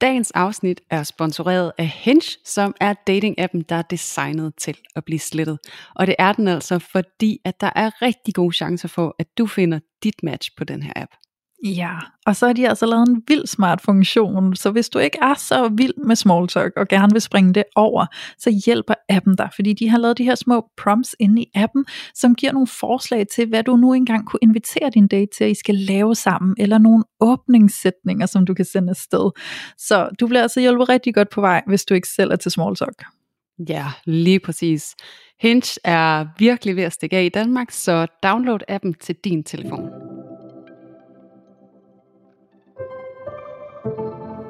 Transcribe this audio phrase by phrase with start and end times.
[0.00, 5.18] Dagens afsnit er sponsoreret af Hinge, som er dating-appen, der er designet til at blive
[5.18, 5.58] slettet.
[5.94, 9.46] Og det er den altså, fordi at der er rigtig gode chancer for, at du
[9.46, 11.10] finder dit match på den her app.
[11.64, 11.90] Ja,
[12.26, 15.34] og så har de altså lavet en vild smart funktion, så hvis du ikke er
[15.34, 18.06] så vild med small talk og gerne vil springe det over,
[18.38, 21.84] så hjælper appen dig, fordi de har lavet de her små prompts inde i appen,
[22.14, 25.50] som giver nogle forslag til, hvad du nu engang kunne invitere din date til, at
[25.50, 29.30] I skal lave sammen, eller nogle åbningssætninger, som du kan sende afsted.
[29.78, 32.50] Så du bliver altså hjulpet rigtig godt på vej, hvis du ikke selv er til
[32.50, 33.04] small talk.
[33.68, 34.94] Ja, lige præcis.
[35.40, 40.03] Hinge er virkelig ved at stikke af i Danmark, så download appen til din telefon.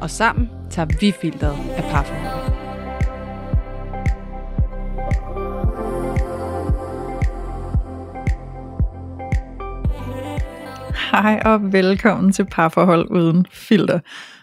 [0.00, 2.52] Og sammen tager vi filteret af parforholdet.
[11.12, 14.00] Hej og velkommen til Parforhold Uden Filter.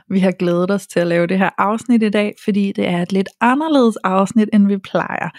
[0.10, 3.02] Vi har glædet os til at lave det her afsnit i dag, fordi det er
[3.02, 5.30] et lidt anderledes afsnit, end vi plejer.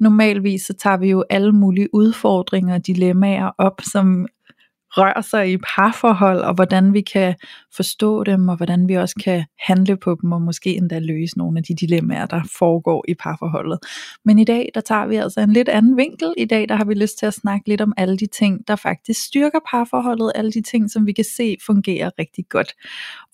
[0.00, 4.26] Normalvis så tager vi jo alle mulige udfordringer og dilemmaer op, som
[4.96, 7.34] rører sig i parforhold, og hvordan vi kan
[7.76, 11.58] forstå dem, og hvordan vi også kan handle på dem, og måske endda løse nogle
[11.58, 13.78] af de dilemmaer, der foregår i parforholdet.
[14.24, 16.34] Men i dag, der tager vi altså en lidt anden vinkel.
[16.36, 18.76] I dag, der har vi lyst til at snakke lidt om alle de ting, der
[18.76, 22.72] faktisk styrker parforholdet, alle de ting, som vi kan se fungerer rigtig godt.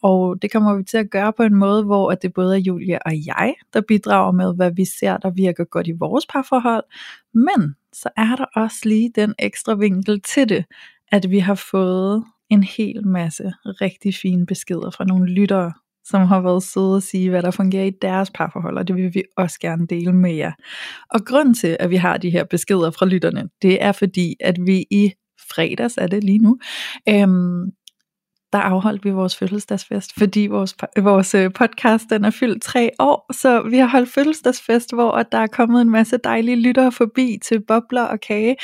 [0.02, 2.98] Og det kommer vi til at gøre på en måde, hvor det både er Julia
[3.06, 6.84] og jeg, der bidrager med, hvad vi ser, der virker godt i vores parforhold.
[7.34, 10.64] Men så er der også lige den ekstra vinkel til det,
[11.12, 15.73] at vi har fået en hel masse rigtig fine beskeder fra nogle lyttere,
[16.05, 19.14] som har været søde at sige, hvad der fungerer i deres parforhold, og det vil
[19.14, 20.52] vi også gerne dele med jer.
[21.11, 24.57] Og grund til, at vi har de her beskeder fra lytterne, det er fordi, at
[24.67, 25.12] vi i
[25.55, 26.58] fredags er det lige nu,
[27.08, 27.70] øhm,
[28.52, 33.33] der afholdt vi vores fødselsdagsfest, fordi vores, vores øh, podcast den er fyldt tre år,
[33.33, 37.61] så vi har holdt fødselsdagsfest, hvor der er kommet en masse dejlige lyttere forbi til
[37.68, 38.56] bobler og kage,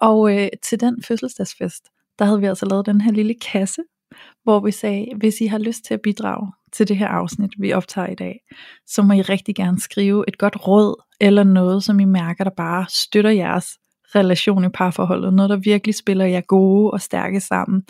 [0.00, 1.84] og øh, til den fødselsdagsfest,
[2.18, 3.82] der havde vi altså lavet den her lille kasse,
[4.42, 7.72] hvor vi sagde, hvis I har lyst til at bidrage til det her afsnit, vi
[7.72, 8.40] optager i dag,
[8.86, 12.50] så må I rigtig gerne skrive et godt råd, eller noget, som I mærker, der
[12.56, 13.66] bare støtter jeres
[14.14, 17.82] relation i parforholdet, noget der virkelig spiller jer gode og stærke sammen.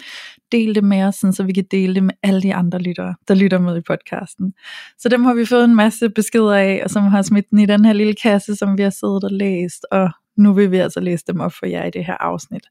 [0.53, 3.35] Del det med os, så vi kan dele det med alle de andre lyttere, der
[3.35, 4.53] lytter med i podcasten.
[4.99, 7.67] Så dem har vi fået en masse beskeder af, og som har smidt den i
[7.67, 11.01] den her lille kasse, som vi har siddet og læst, og nu vil vi altså
[11.01, 12.67] læse dem op for jer i det her afsnit.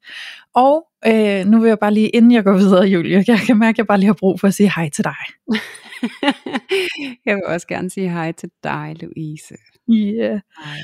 [0.55, 3.75] Og øh, nu vil jeg bare lige, inden jeg går videre, Julie, jeg kan mærke,
[3.75, 5.15] at jeg bare lige har brug for at sige hej til dig.
[7.25, 9.55] jeg vil også gerne sige hej til dig, Louise.
[9.87, 9.93] Ja.
[9.93, 10.39] Yeah.
[10.63, 10.77] Hej.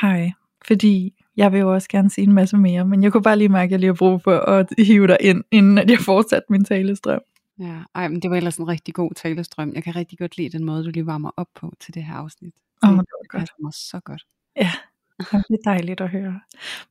[0.00, 0.32] Hej,
[0.66, 3.48] fordi jeg vil jo også gerne sige en masse mere, men jeg kunne bare lige
[3.48, 6.46] mærke, at jeg lige har brug for at hive dig ind, inden at jeg fortsatte
[6.50, 7.20] min talestrøm.
[7.58, 9.72] Ja, ej, men det var ellers en rigtig god talestrøm.
[9.74, 12.14] Jeg kan rigtig godt lide den måde, du lige varmer op på til det her
[12.14, 12.54] afsnit.
[12.82, 13.42] Åh, oh, det var godt.
[13.42, 14.26] Det var så godt.
[14.56, 14.70] Ja,
[15.18, 16.40] det er dejligt at høre.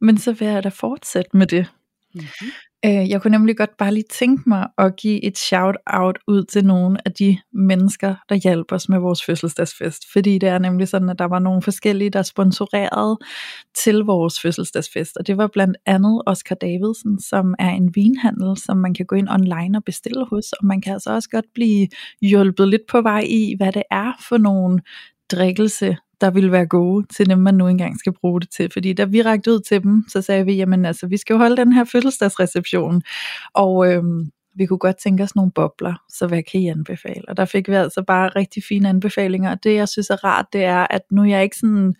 [0.02, 1.72] Men så vil jeg da fortsætte med det.
[2.14, 2.50] Mm-hmm.
[2.86, 6.66] Øh, jeg kunne nemlig godt bare lige tænke mig at give et shout-out ud til
[6.66, 10.03] nogle af de mennesker, der hjalp os med vores fødselsdagsfest.
[10.14, 13.18] Fordi det er nemlig sådan, at der var nogle forskellige, der sponsorerede
[13.75, 15.18] til vores fødselsdagsfest.
[15.18, 19.16] Og det var blandt andet Oscar Davidsen, som er en vinhandel, som man kan gå
[19.16, 20.53] ind online og bestille hos.
[20.53, 21.88] Og man kan altså også godt blive
[22.22, 24.80] hjulpet lidt på vej i, hvad det er for nogle
[25.31, 28.69] drikkelse, der ville være gode til dem, man nu engang skal bruge det til.
[28.74, 31.38] Fordi da vi rakte ud til dem, så sagde vi, jamen altså, vi skal jo
[31.38, 33.02] holde den her fødselsdagsreception,
[33.53, 37.24] og øhm, vi kunne godt tænke os nogle bobler, så hvad kan I anbefale?
[37.28, 40.46] Og der fik vi altså bare rigtig fine anbefalinger, og det jeg synes er rart,
[40.53, 41.95] det er, at nu er jeg ikke sådan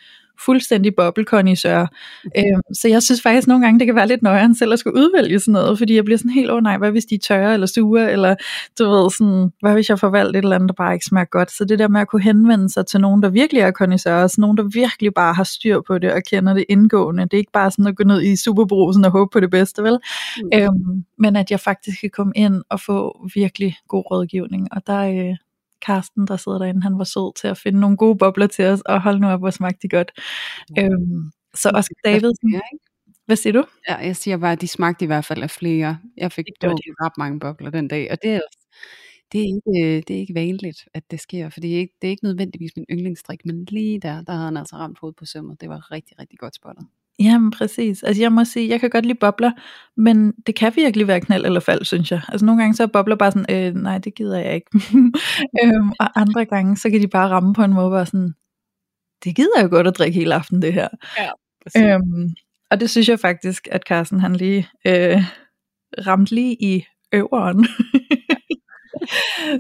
[0.46, 1.82] fuldstændig bobbelkondisør.
[2.24, 2.32] Mm.
[2.38, 4.96] Øhm, så jeg synes faktisk nogle gange, det kan være lidt nøjere selv at skulle
[4.96, 7.20] udvælge sådan noget, fordi jeg bliver sådan helt, åh oh, nej, hvad hvis de er
[7.20, 8.36] tørre eller sure, eller
[8.80, 11.26] du ved sådan, hvad hvis jeg får valgt et eller andet, der bare ikke smager
[11.26, 11.52] godt.
[11.52, 14.42] Så det der med at kunne henvende sig til nogen, der virkelig er kondisører, altså
[14.42, 17.24] nogen, der virkelig bare har styr på det og kender det indgående.
[17.24, 19.84] Det er ikke bare sådan at gå ned i superbrusen og håbe på det bedste,
[19.84, 20.00] vel?
[20.44, 20.50] Mm.
[20.60, 25.00] Øhm, men at jeg faktisk kan komme ind og få virkelig god rådgivning, og der,
[25.00, 25.36] øh,
[25.86, 28.82] Karsten, der sidder derinde, han var sød til at finde nogle gode bobler til os,
[28.82, 30.12] og hold nu op, hvor smagte de godt.
[30.78, 30.84] Ja.
[30.84, 32.32] Øhm, så Oscar David,
[33.26, 33.66] hvad siger du?
[33.90, 35.98] Ja, jeg siger bare, at de smagte i hvert fald af flere.
[36.18, 38.42] Jeg fik det ret mange bobler den dag, og det er,
[39.32, 42.08] det er ikke, det er ikke vanligt, at det sker, for det er ikke, det
[42.08, 45.26] er ikke nødvendigvis min yndlingsstrik, men lige der, der havde han altså ramt hovedet på
[45.26, 45.62] sømmet.
[45.62, 46.88] Det var rigtig, rigtig godt spottet.
[47.20, 48.04] Jamen præcis.
[48.04, 49.52] Altså jeg må sige, jeg kan godt lide bobler,
[49.98, 52.22] men det kan virkelig være knald eller fald, synes jeg.
[52.28, 54.70] Altså nogle gange så er bobler bare sådan, øh, nej det gider jeg ikke.
[55.64, 58.34] øhm, og andre gange, så kan de bare ramme på en måde, hvor sådan,
[59.24, 60.88] det gider jeg jo godt at drikke hele aften det her.
[61.18, 62.30] Ja, øhm,
[62.72, 65.24] og det synes jeg faktisk, at Carsten han lige øh,
[66.08, 67.68] ramte lige i øveren.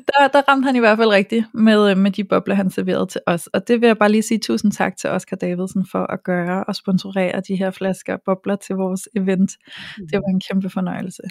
[0.07, 3.05] der, der ramte han i hvert fald rigtigt med, øh, med de bobler, han serverede
[3.05, 3.47] til os.
[3.47, 6.63] Og det vil jeg bare lige sige tusind tak til Oscar Davidsen for at gøre
[6.63, 9.51] og sponsorere de her flasker bobler til vores event.
[9.97, 11.23] Det var en kæmpe fornøjelse.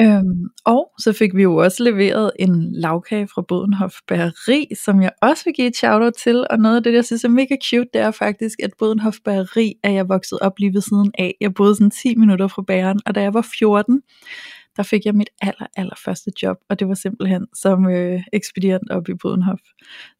[0.00, 5.10] Øhm, og så fik vi jo også leveret en lavkage fra Bodenhof Bageri, som jeg
[5.22, 7.88] også vil give et shout-out til, og noget af det, jeg synes er mega cute,
[7.94, 11.34] det er faktisk, at Bodenhof Bageri er jeg vokset op lige ved siden af.
[11.40, 14.02] Jeg boede sådan 10 minutter fra bageren, og da jeg var 14,
[14.76, 18.90] der fik jeg mit aller, aller første job, og det var simpelthen som øh, ekspedient
[18.90, 19.60] op i Bodenhof.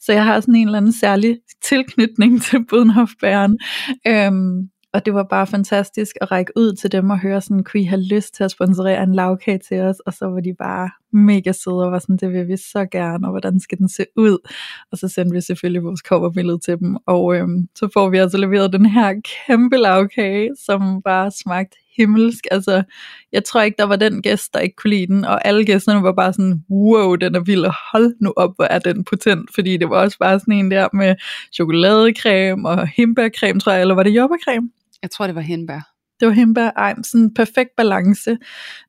[0.01, 3.59] Så jeg har sådan en eller anden særlig tilknytning til Bodenhof Bæren.
[4.06, 7.81] Øhm, og det var bare fantastisk at række ud til dem og høre sådan, kunne
[7.81, 10.01] I have lyst til at sponsorere en lavkage til os?
[10.01, 13.27] Og så var de bare mega søde og var sådan, det vil vi så gerne,
[13.27, 14.39] og hvordan skal den se ud?
[14.93, 18.39] Og så sendte vi selvfølgelig vores coverbillede til dem, og øhm, så får vi altså
[18.39, 19.15] leveret den her
[19.47, 22.44] kæmpe lavkage, som bare smagte himmelsk.
[22.50, 22.82] Altså,
[23.32, 26.02] jeg tror ikke, der var den gæst, der ikke kunne lide den, og alle gæsterne
[26.02, 29.76] var bare sådan, wow, den er vild, hold nu op, hvor er den potent, fordi
[29.76, 31.14] det var også bare sådan en der med
[31.55, 34.70] chokoladecreme og himbærcreme, tror jeg, eller var det jordbærcreme?
[35.02, 35.91] Jeg tror, det var hindbær.
[36.20, 38.37] Det var hindbær, ej, sådan en perfekt balance.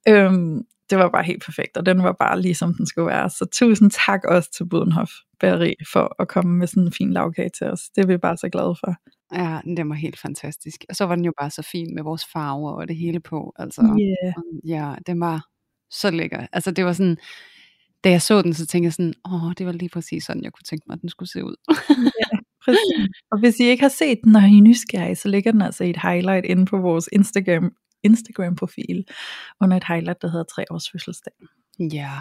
[0.08, 3.30] Øhm, det var bare helt perfekt, og den var bare lige som den skulle være.
[3.30, 5.10] Så tusind tak også til Budenhof
[5.46, 7.82] Bageri for at komme med sådan en fin lavkage til os.
[7.96, 8.96] Det er vi bare så glade for.
[9.36, 10.86] Ja, den var helt fantastisk.
[10.90, 13.54] Og så var den jo bare så fin med vores farver og det hele på.
[13.56, 14.34] Altså, Yeah.
[14.66, 15.46] ja, den var
[15.92, 16.48] så lækker.
[16.54, 17.18] Altså det var sådan,
[18.04, 20.54] da jeg så den, så tænkte jeg sådan, åh, det var lige præcis sådan, jeg
[20.54, 21.56] kunne tænke mig, at den skulle se ud.
[22.66, 23.10] Præcis.
[23.32, 25.84] Og hvis I ikke har set den, når I er nysgerrige, så ligger den altså
[25.84, 27.72] i et highlight inde på vores Instagram,
[28.04, 29.06] Instagram-profil,
[29.62, 31.34] under et highlight, der hedder 3 års fødselsdag.
[31.80, 32.12] Ja,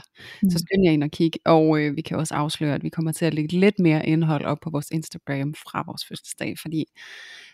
[0.43, 0.51] Mm.
[0.51, 3.13] så skynd jer ind og kigge, og øh, vi kan også afsløre, at vi kommer
[3.13, 6.85] til at lægge lidt mere indhold op på vores Instagram fra vores fødselsdag, fordi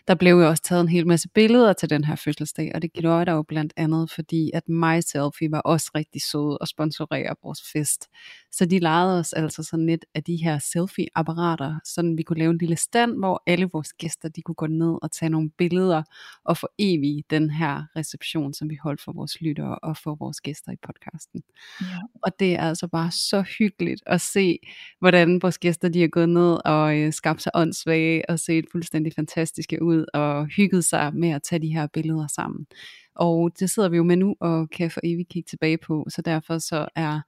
[0.07, 2.93] der blev jo også taget en hel masse billeder til den her fødselsdag, og det
[2.93, 7.61] gjorde der jo blandt andet, fordi at MySelfie var også rigtig søde og sponsorere vores
[7.73, 8.09] fest.
[8.51, 12.51] Så de lejede os altså sådan lidt af de her selfie-apparater, sådan vi kunne lave
[12.51, 16.03] en lille stand, hvor alle vores gæster, de kunne gå ned og tage nogle billeder
[16.45, 20.41] og få evig den her reception, som vi holdt for vores lyttere og for vores
[20.41, 21.43] gæster i podcasten.
[21.81, 21.85] Ja.
[22.23, 24.59] Og det er altså bare så hyggeligt at se,
[24.99, 29.13] hvordan vores gæster de er gået ned og øh, skabt sig åndssvage og set fuldstændig
[29.15, 32.67] fantastiske ud og hygget sig med at tage de her billeder sammen.
[33.15, 36.21] Og det sidder vi jo med nu og kan for evigt kigge tilbage på, så
[36.21, 37.21] derfor så er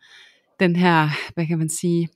[0.60, 2.10] den her, hvad kan man sige,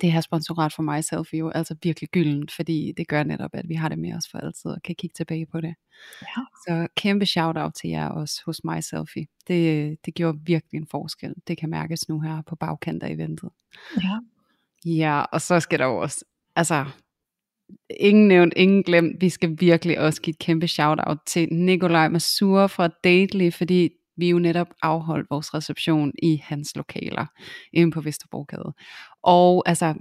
[0.00, 3.68] det her sponsorat for mig selfie jo altså virkelig gyldent, fordi det gør netop, at
[3.68, 5.74] vi har det med os for altid og kan kigge tilbage på det.
[6.22, 6.42] Ja.
[6.66, 9.26] Så kæmpe shout out til jer også hos mig selfie.
[9.48, 11.34] Det, det gjorde virkelig en forskel.
[11.48, 13.50] Det kan mærkes nu her på bagkant af eventet.
[14.02, 14.18] Ja.
[14.84, 16.24] Ja, og så skal der jo også,
[16.56, 16.84] altså,
[18.00, 22.66] ingen nævnt, ingen glemt, vi skal virkelig også give et kæmpe shout-out til Nikolaj Masur
[22.66, 27.26] fra Dately, fordi vi jo netop afholdt vores reception i hans lokaler
[27.72, 28.72] inde på Vesterbrogade.
[29.22, 29.94] Og altså,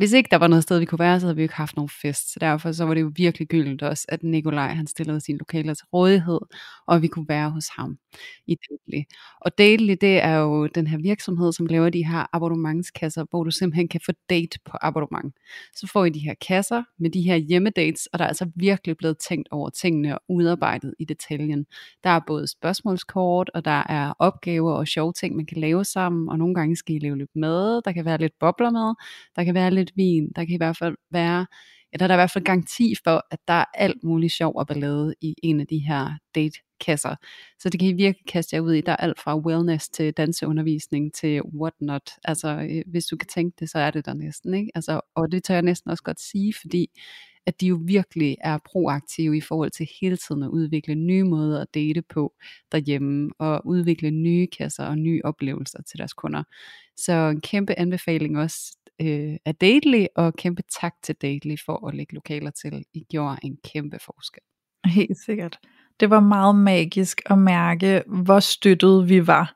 [0.00, 1.76] hvis ikke der var noget sted, vi kunne være, så havde vi jo ikke haft
[1.76, 2.32] nogen fest.
[2.32, 5.74] Så derfor så var det jo virkelig gyldent også, at Nikolaj han stillede sine lokaler
[5.74, 6.40] til rådighed,
[6.86, 7.98] og vi kunne være hos ham
[8.46, 9.02] i Daily.
[9.40, 13.50] Og Dately, det er jo den her virksomhed, som laver de her abonnementskasser, hvor du
[13.50, 15.34] simpelthen kan få date på abonnement.
[15.76, 18.96] Så får I de her kasser med de her hjemmedates, og der er altså virkelig
[18.96, 21.66] blevet tænkt over tingene og udarbejdet i detaljen.
[22.04, 26.28] Der er både spørgsmålskort, og der er opgaver og sjove ting, man kan lave sammen,
[26.28, 28.94] og nogle gange skal I lave lidt mad, der kan være lidt bobler med,
[29.36, 31.46] der kan være lidt vin, der kan i hvert fald være
[31.92, 34.52] ja, der er der i hvert fald garanti for, at der er alt muligt sjov
[34.56, 37.16] og ballade i en af de her datekasser.
[37.58, 38.80] Så det kan I virkelig kaste jer ud i.
[38.80, 42.10] Der er alt fra wellness til danseundervisning til whatnot.
[42.24, 44.54] Altså, øh, hvis du kan tænke det, så er det der næsten.
[44.54, 44.70] Ikke?
[44.74, 46.90] Altså, og det tør jeg næsten også godt sige, fordi
[47.46, 51.60] at de jo virkelig er proaktive i forhold til hele tiden at udvikle nye måder
[51.60, 52.32] at date på
[52.72, 56.42] derhjemme, og udvikle nye kasser og nye oplevelser til deres kunder.
[56.96, 61.94] Så en kæmpe anbefaling også øh, af Daily, og kæmpe tak til Daily for at
[61.94, 62.84] lægge lokaler til.
[62.94, 64.42] I gjorde en kæmpe forskel.
[64.86, 65.58] Helt sikkert.
[66.00, 69.54] Det var meget magisk at mærke, hvor støttet vi var.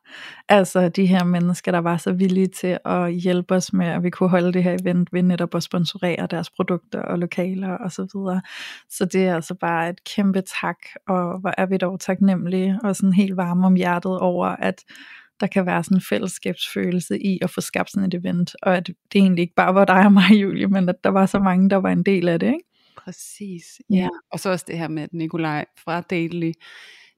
[0.48, 4.10] Altså de her mennesker, der var så villige til at hjælpe os med, at vi
[4.10, 8.06] kunne holde det her event ved netop at sponsorere deres produkter og lokaler og så
[8.14, 8.42] videre.
[8.90, 10.76] Så det er altså bare et kæmpe tak,
[11.08, 14.84] og hvor er vi dog taknemmelige og sådan helt varme om hjertet over, at
[15.40, 18.86] der kan være sådan en fællesskabsfølelse i at få skabt sådan et event, og at
[18.86, 21.70] det egentlig ikke bare var dig og mig, Julie, men at der var så mange,
[21.70, 22.64] der var en del af det, ikke?
[22.96, 23.96] Præcis, ja.
[23.96, 24.08] ja.
[24.32, 26.52] Og så også det her med, at Nikolaj fra Daily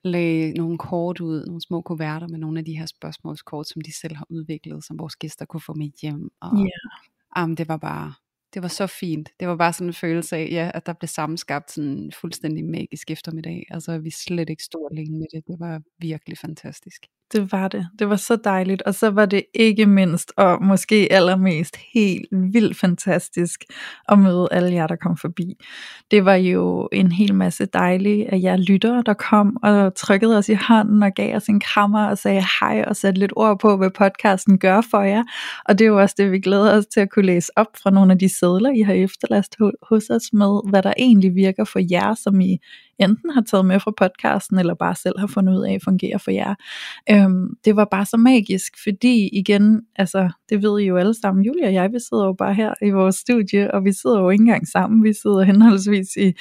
[0.04, 3.92] lagde nogle kort ud, nogle små kuverter med nogle af de her spørgsmålskort, som de
[4.00, 6.30] selv har udviklet, som vores gæster kunne få med hjem.
[6.40, 7.44] Og, yeah.
[7.44, 8.14] um, det var bare,
[8.54, 9.28] det var så fint.
[9.40, 12.64] Det var bare sådan en følelse af, ja, at der blev sammenskabt sådan en fuldstændig
[12.64, 13.66] magisk eftermiddag.
[13.70, 15.46] Altså, vi slet ikke stod alene med det.
[15.46, 17.06] Det var virkelig fantastisk.
[17.32, 17.88] Det var det.
[17.98, 18.82] Det var så dejligt.
[18.82, 23.64] Og så var det ikke mindst, og måske allermest, helt vildt fantastisk
[24.08, 25.54] at møde alle jer, der kom forbi.
[26.10, 30.48] Det var jo en hel masse dejlige af jer lyttere, der kom og trykkede os
[30.48, 33.76] i hånden og gav os en krammer og sagde hej og satte lidt ord på,
[33.76, 35.24] hvad podcasten gør for jer.
[35.64, 37.90] Og det er jo også det, vi glæder os til at kunne læse op fra
[37.90, 41.80] nogle af de sædler, I har efterladt hos os med, hvad der egentlig virker for
[41.90, 42.58] jer, som I
[42.98, 46.18] enten har taget med fra podcasten, eller bare selv har fundet ud af, at fungerer
[46.18, 46.54] for jer.
[47.10, 51.44] Øhm, det var bare så magisk, fordi igen, altså det ved I jo alle sammen,
[51.44, 54.30] Julia og jeg, vi sidder jo bare her i vores studie, og vi sidder jo
[54.30, 56.32] ikke engang sammen, vi sidder henholdsvis i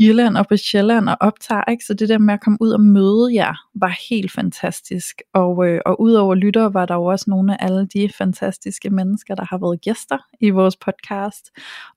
[0.00, 1.84] Jylland og på Sjælland og optager, ikke?
[1.84, 5.80] så det der med at komme ud og møde jer, var helt fantastisk, og, øh,
[5.86, 9.58] og udover lyttere, var der jo også nogle af alle de fantastiske mennesker, der har
[9.58, 11.50] været gæster i vores podcast,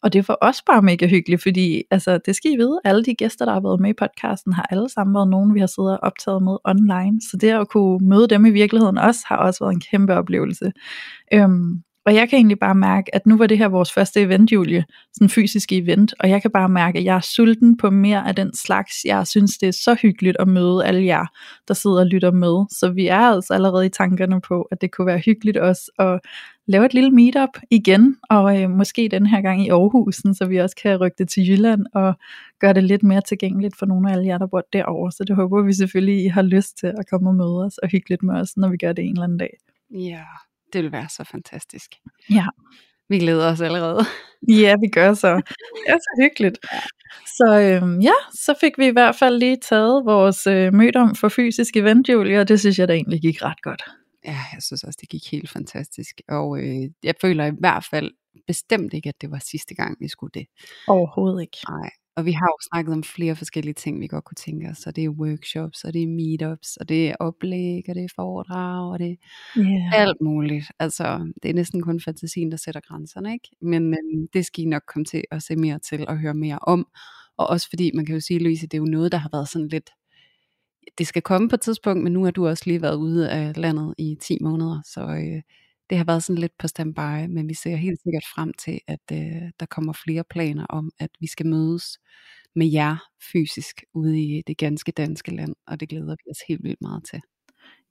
[0.04, 3.16] og det var også bare mega hyggeligt, fordi altså, det skal I vide, alle de
[3.16, 5.91] gæster, der har været med i podcasten, har alle sammen været nogen, vi har siddet
[5.91, 9.63] og optaget med online, så det at kunne møde dem i virkeligheden også, har også
[9.63, 10.72] været en kæmpe oplevelse.
[11.34, 14.51] Øhm, og jeg kan egentlig bare mærke, at nu var det her vores første event,
[14.51, 17.89] Julie, sådan en fysisk event, og jeg kan bare mærke, at jeg er sulten på
[17.89, 19.06] mere af den slags.
[19.06, 21.25] Jeg synes, det er så hyggeligt at møde alle jer,
[21.67, 22.65] der sidder og lytter med.
[22.70, 26.20] Så vi er altså allerede i tankerne på, at det kunne være hyggeligt også at
[26.67, 30.57] lave et lille meetup igen, og øh, måske den her gang i Aarhus, så vi
[30.57, 32.13] også kan rykke det til Jylland og
[32.59, 35.12] gøre det lidt mere tilgængeligt for nogle af alle jer, der bor derovre.
[35.12, 37.89] Så det håber vi selvfølgelig, I har lyst til at komme og møde os og
[37.89, 39.57] hygge lidt med os, når vi gør det en eller anden dag.
[39.91, 40.24] Ja,
[40.74, 41.95] det vil være så fantastisk.
[42.29, 42.45] Ja.
[43.09, 44.00] Vi glæder os allerede.
[44.47, 45.36] Ja, vi gør så.
[45.36, 46.57] Det er så hyggeligt.
[47.25, 51.15] Så øhm, ja, så fik vi i hvert fald lige taget vores øh, møde om
[51.15, 53.83] for fysisk event, Julie, og det synes jeg da egentlig gik ret godt.
[54.27, 56.22] Ja, jeg synes også, det gik helt fantastisk.
[56.27, 58.12] Og øh, jeg føler i hvert fald
[58.48, 60.48] bestemt ikke, at det var sidste gang, vi skulle det.
[60.88, 61.57] Overhovedet ikke.
[61.69, 64.77] Nej, og vi har jo snakket om flere forskellige ting, vi godt kunne tænke os.
[64.77, 68.13] Så det er workshops, og det er meetups, og det er oplæg, og det er
[68.15, 69.15] foredrag, og det er
[69.57, 70.01] yeah.
[70.01, 70.65] alt muligt.
[70.79, 73.50] Altså, det er næsten kun fantasien, der sætter grænserne, ikke?
[73.62, 76.60] Men øh, det skal I nok komme til at se mere til og høre mere
[76.62, 76.88] om.
[77.38, 79.50] Og også fordi, man kan jo sige, Louise, det er jo noget, der har været
[79.50, 79.89] sådan lidt,
[80.98, 83.58] det skal komme på et tidspunkt, men nu har du også lige været ude af
[83.58, 85.41] landet i 10 måneder, så øh,
[85.89, 89.00] det har været sådan lidt på standby, men vi ser helt sikkert frem til, at
[89.12, 92.00] øh, der kommer flere planer om, at vi skal mødes
[92.56, 92.98] med jer
[93.32, 97.03] fysisk ude i det ganske danske land, og det glæder vi os helt vildt meget
[97.12, 97.22] til.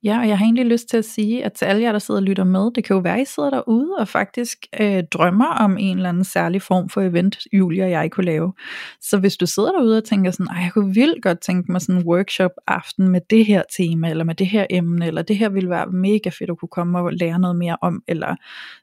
[0.07, 2.21] Ja, og jeg har egentlig lyst til at sige, at til alle jer, der sidder
[2.21, 5.47] og lytter med, det kan jo være, at I sidder derude og faktisk øh, drømmer
[5.47, 8.53] om en eller anden særlig form for event, Julie og jeg kunne lave.
[9.01, 11.81] Så hvis du sidder derude og tænker sådan, Ej, jeg kunne vildt godt tænke mig
[11.81, 15.37] sådan en workshop aften med det her tema, eller med det her emne, eller det
[15.39, 18.37] her ville være mega fedt at kunne komme og lære noget mere om, eller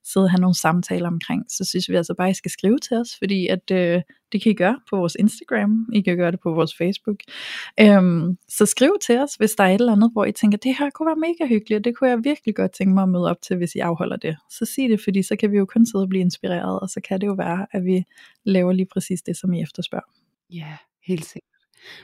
[0.03, 2.77] sidde og have nogle samtaler omkring, så synes vi altså bare, at I skal skrive
[2.79, 4.01] til os, fordi at øh,
[4.33, 7.19] det kan I gøre på vores Instagram, I kan gøre det på vores Facebook.
[7.79, 10.75] Øhm, så skriv til os, hvis der er et eller andet, hvor I tænker, det
[10.79, 13.41] her kunne være mega hyggeligt, det kunne jeg virkelig godt tænke mig at møde op
[13.41, 14.37] til, hvis I afholder det.
[14.49, 17.01] Så sig det, fordi så kan vi jo kun sidde og blive inspireret, og så
[17.01, 18.03] kan det jo være, at vi
[18.43, 20.11] laver lige præcis det, som I efterspørger.
[20.49, 21.53] Ja, helt sikkert.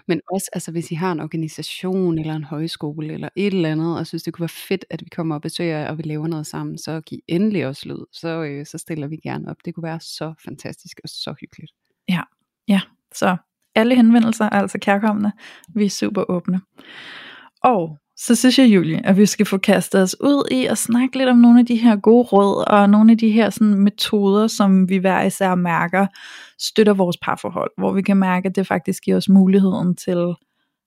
[0.08, 4.00] Men også, altså hvis I har en organisation, eller en højskole, eller et eller andet,
[4.00, 6.48] og synes det kunne være fedt, at vi kommer og besøger og vi laver noget
[6.48, 9.58] sammen, så giv endelig også lyd, så, øh, så stiller vi gerne op.
[9.66, 11.72] Det kunne være så fantastisk og så hyggeligt.
[12.10, 12.22] Ja,
[12.68, 12.82] ja.
[13.14, 13.36] Så
[13.76, 15.32] alle henvendelser er altså kærkommende.
[15.76, 16.62] Vi er super åbne.
[17.64, 21.18] Og så synes jeg, Julie, at vi skal få kastet os ud i at snakke
[21.18, 24.48] lidt om nogle af de her gode råd, og nogle af de her sådan, metoder,
[24.48, 26.08] som vi hver især mærker,
[26.60, 30.34] støtter vores parforhold, hvor vi kan mærke, at det faktisk giver os muligheden til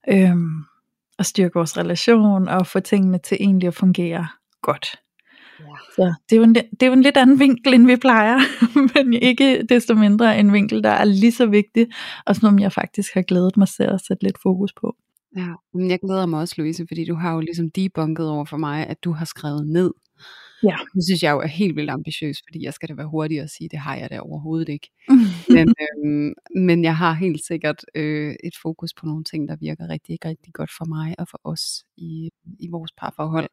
[0.08, 0.64] øhm,
[1.18, 4.28] at styrke vores relation, og få tingene til egentlig at fungere
[4.62, 4.96] godt.
[5.98, 6.12] Ja.
[6.30, 8.38] Det er, jo en, det er jo en lidt anden vinkel, end vi plejer,
[8.94, 11.86] men ikke desto mindre en vinkel, der er lige så vigtig,
[12.26, 14.96] og noget, jeg faktisk har glædet mig til at sætte lidt fokus på.
[15.36, 18.56] Ja, men jeg glæder mig også, Louise, fordi du har jo ligesom debunket over for
[18.56, 19.90] mig, at du har skrevet ned,
[20.62, 20.76] Ja.
[20.94, 23.50] Det synes jeg jo er helt vildt ambitiøst, fordi jeg skal da være hurtig at
[23.50, 24.90] sige, det har jeg da overhovedet ikke.
[25.56, 29.88] men, øhm, men jeg har helt sikkert øh, et fokus på nogle ting, der virker
[29.88, 33.48] rigtig, rigtig godt for mig og for os i, i vores parforhold.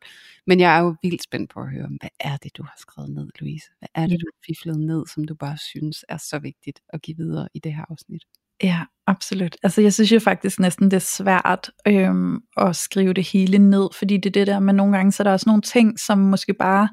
[0.47, 3.09] Men jeg er jo vildt spændt på at høre, hvad er det, du har skrevet
[3.09, 3.65] ned, Louise?
[3.79, 7.01] Hvad er det, du har fiflet ned, som du bare synes er så vigtigt at
[7.01, 8.23] give videre i det her afsnit?
[8.63, 9.57] Ja, absolut.
[9.63, 13.89] Altså jeg synes jo faktisk næsten, det er svært øhm, at skrive det hele ned,
[13.93, 16.17] fordi det er det der, med nogle gange så er der også nogle ting, som
[16.17, 16.89] måske bare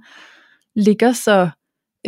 [0.77, 1.51] ligger så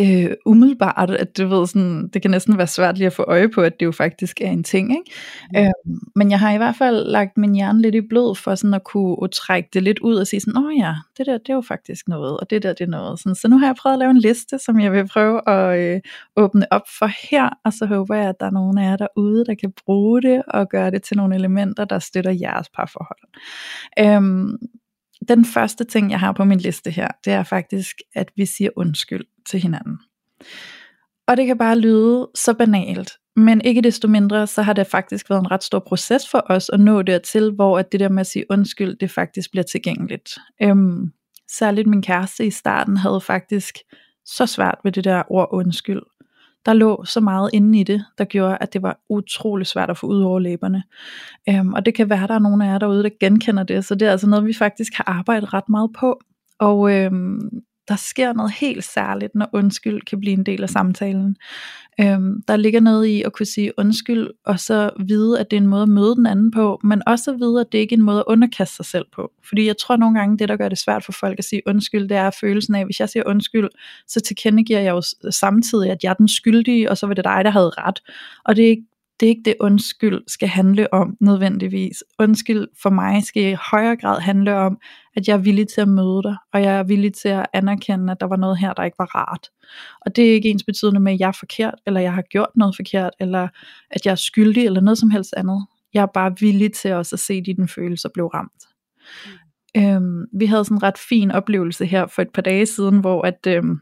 [0.00, 3.48] øh, umiddelbart, at du ved sådan, det kan næsten være svært lige at få øje
[3.48, 5.10] på, at det jo faktisk er en ting, ikke?
[5.54, 5.60] Mm.
[5.60, 8.74] Øh, men jeg har i hvert fald lagt min hjerne lidt i blod, for sådan
[8.74, 11.48] at kunne at trække det lidt ud og sige sådan, åh ja, det der, det
[11.48, 13.20] er jo faktisk noget, og det der, det er noget.
[13.20, 15.78] Sådan, så nu har jeg prøvet at lave en liste, som jeg vil prøve at
[15.80, 16.00] øh,
[16.36, 19.44] åbne op for her, og så håber jeg, at der er nogen af jer derude,
[19.44, 23.18] der kan bruge det, og gøre det til nogle elementer, der støtter jeres parforhold.
[23.98, 24.58] Øh,
[25.28, 28.70] den første ting, jeg har på min liste her, det er faktisk, at vi siger
[28.76, 29.98] undskyld til hinanden.
[31.28, 35.30] Og det kan bare lyde så banalt, men ikke desto mindre, så har det faktisk
[35.30, 38.20] været en ret stor proces for os at nå dertil, hvor at det der med
[38.20, 40.30] at sige undskyld, det faktisk bliver tilgængeligt.
[40.62, 41.12] Øhm,
[41.50, 43.78] særligt min kæreste i starten havde faktisk
[44.24, 46.02] så svært ved det der ord undskyld
[46.66, 49.98] der lå så meget inde i det, der gjorde, at det var utrolig svært at
[49.98, 50.82] få ud over læberne.
[51.48, 53.84] Øhm, og det kan være, at der er nogen af jer derude, der genkender det,
[53.84, 56.20] så det er altså noget, vi faktisk har arbejdet ret meget på.
[56.58, 57.50] Og øhm,
[57.88, 61.36] der sker noget helt særligt, når undskyld kan blive en del af samtalen.
[62.00, 65.60] Øhm, der ligger noget i at kunne sige undskyld, og så vide, at det er
[65.60, 67.98] en måde at møde den anden på, men også at vide, at det ikke er
[67.98, 69.32] en måde at underkaste sig selv på.
[69.48, 72.08] Fordi jeg tror nogle gange, det der gør det svært for folk at sige undskyld,
[72.08, 73.68] det er følelsen af, at hvis jeg siger undskyld,
[74.08, 77.44] så tilkendegiver jeg jo samtidig, at jeg er den skyldige, og så var det dig,
[77.44, 78.02] der havde ret.
[78.44, 78.86] Og det er ikke
[79.20, 82.04] det er ikke det undskyld skal handle om nødvendigvis.
[82.18, 84.78] Undskyld for mig skal i højere grad handle om,
[85.16, 88.12] at jeg er villig til at møde dig, og jeg er villig til at anerkende,
[88.12, 89.50] at der var noget her, der ikke var rart.
[90.00, 92.50] Og det er ikke ens betydende med, at jeg er forkert, eller jeg har gjort
[92.56, 93.48] noget forkert, eller
[93.90, 95.66] at jeg er skyldig, eller noget som helst andet.
[95.94, 98.62] Jeg er bare villig til også at se, dine følelser blev ramt.
[99.26, 99.32] Mm.
[99.76, 103.22] Øhm, vi havde sådan en ret fin oplevelse her for et par dage siden, hvor
[103.22, 103.80] at, øhm,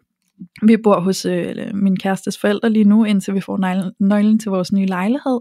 [0.63, 3.57] vi bor hos øh, min kærestes forældre lige nu, indtil vi får
[4.01, 5.41] nøglen til vores nye lejlighed.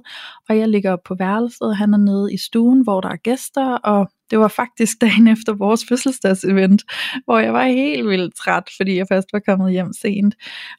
[0.49, 3.77] Og jeg ligger på værelset, og han er nede i stuen, hvor der er gæster,
[3.77, 6.83] og det var faktisk dagen efter vores fødselsdagsevent,
[7.25, 10.35] hvor jeg var helt vildt træt, fordi jeg først var kommet hjem sent.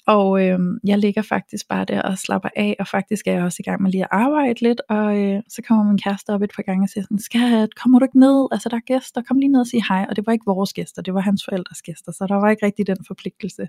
[0.06, 3.56] Og øh, jeg ligger faktisk bare der og slapper af, og faktisk er jeg også
[3.60, 6.50] i gang med lige at arbejde lidt, og øh, så kommer min kæreste op et
[6.56, 8.48] par gange og siger sådan, skat, kommer du ikke ned?
[8.52, 10.06] Altså der er gæster, kom lige ned og sig hej.
[10.09, 12.66] Og det var ikke vores gæster, det var hans forældres gæster, så der var ikke
[12.66, 13.68] rigtig den forpligtelse.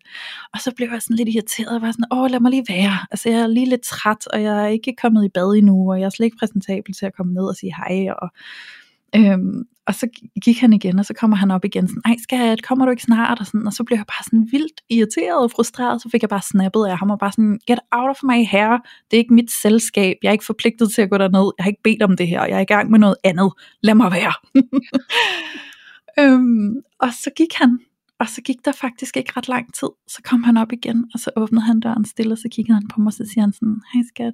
[0.53, 2.97] Og så blev jeg sådan lidt irriteret, og var sådan, åh lad mig lige være.
[3.11, 5.99] Altså jeg er lige lidt træt, og jeg er ikke kommet i bad endnu, og
[5.99, 8.29] jeg er slet ikke præsentabel til at komme ned og sige hej, og
[9.15, 10.07] Øhm, og så
[10.43, 13.03] gik han igen, og så kommer han op igen, sådan, ej skat, kommer du ikke
[13.03, 13.39] snart?
[13.39, 16.29] Og, sådan, og så blev jeg bare sådan vildt irriteret og frustreret, så fik jeg
[16.29, 18.77] bare snappet af ham, og bare sådan, get out of my hair,
[19.11, 21.69] det er ikke mit selskab, jeg er ikke forpligtet til at gå derned, jeg har
[21.69, 24.33] ikke bedt om det her, jeg er i gang med noget andet, lad mig være.
[26.21, 27.79] øhm, og så gik han,
[28.19, 31.19] og så gik der faktisk ikke ret lang tid, så kom han op igen, og
[31.19, 33.53] så åbnede han døren stille, og så kiggede han på mig, og så siger han
[33.53, 34.33] sådan, hej skat,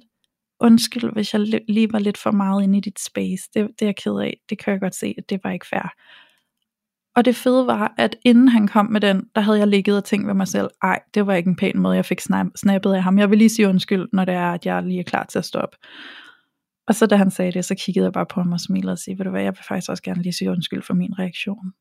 [0.64, 3.42] undskyld, hvis jeg lige var lidt for meget inde i dit space.
[3.54, 4.40] Det, det er jeg ked af.
[4.50, 5.92] Det kan jeg godt se, at det var ikke fair.
[7.16, 10.04] Og det fede var, at inden han kom med den, der havde jeg ligget og
[10.04, 12.20] tænkt ved mig selv, ej, det var ikke en pæn måde, jeg fik
[12.56, 13.18] snappet af ham.
[13.18, 15.44] Jeg vil lige sige undskyld, når det er, at jeg lige er klar til at
[15.44, 15.76] stoppe.
[16.86, 18.98] Og så da han sagde det, så kiggede jeg bare på ham og smilede og
[18.98, 21.72] sagde, ved du hvad, jeg vil faktisk også gerne lige sige undskyld for min reaktion.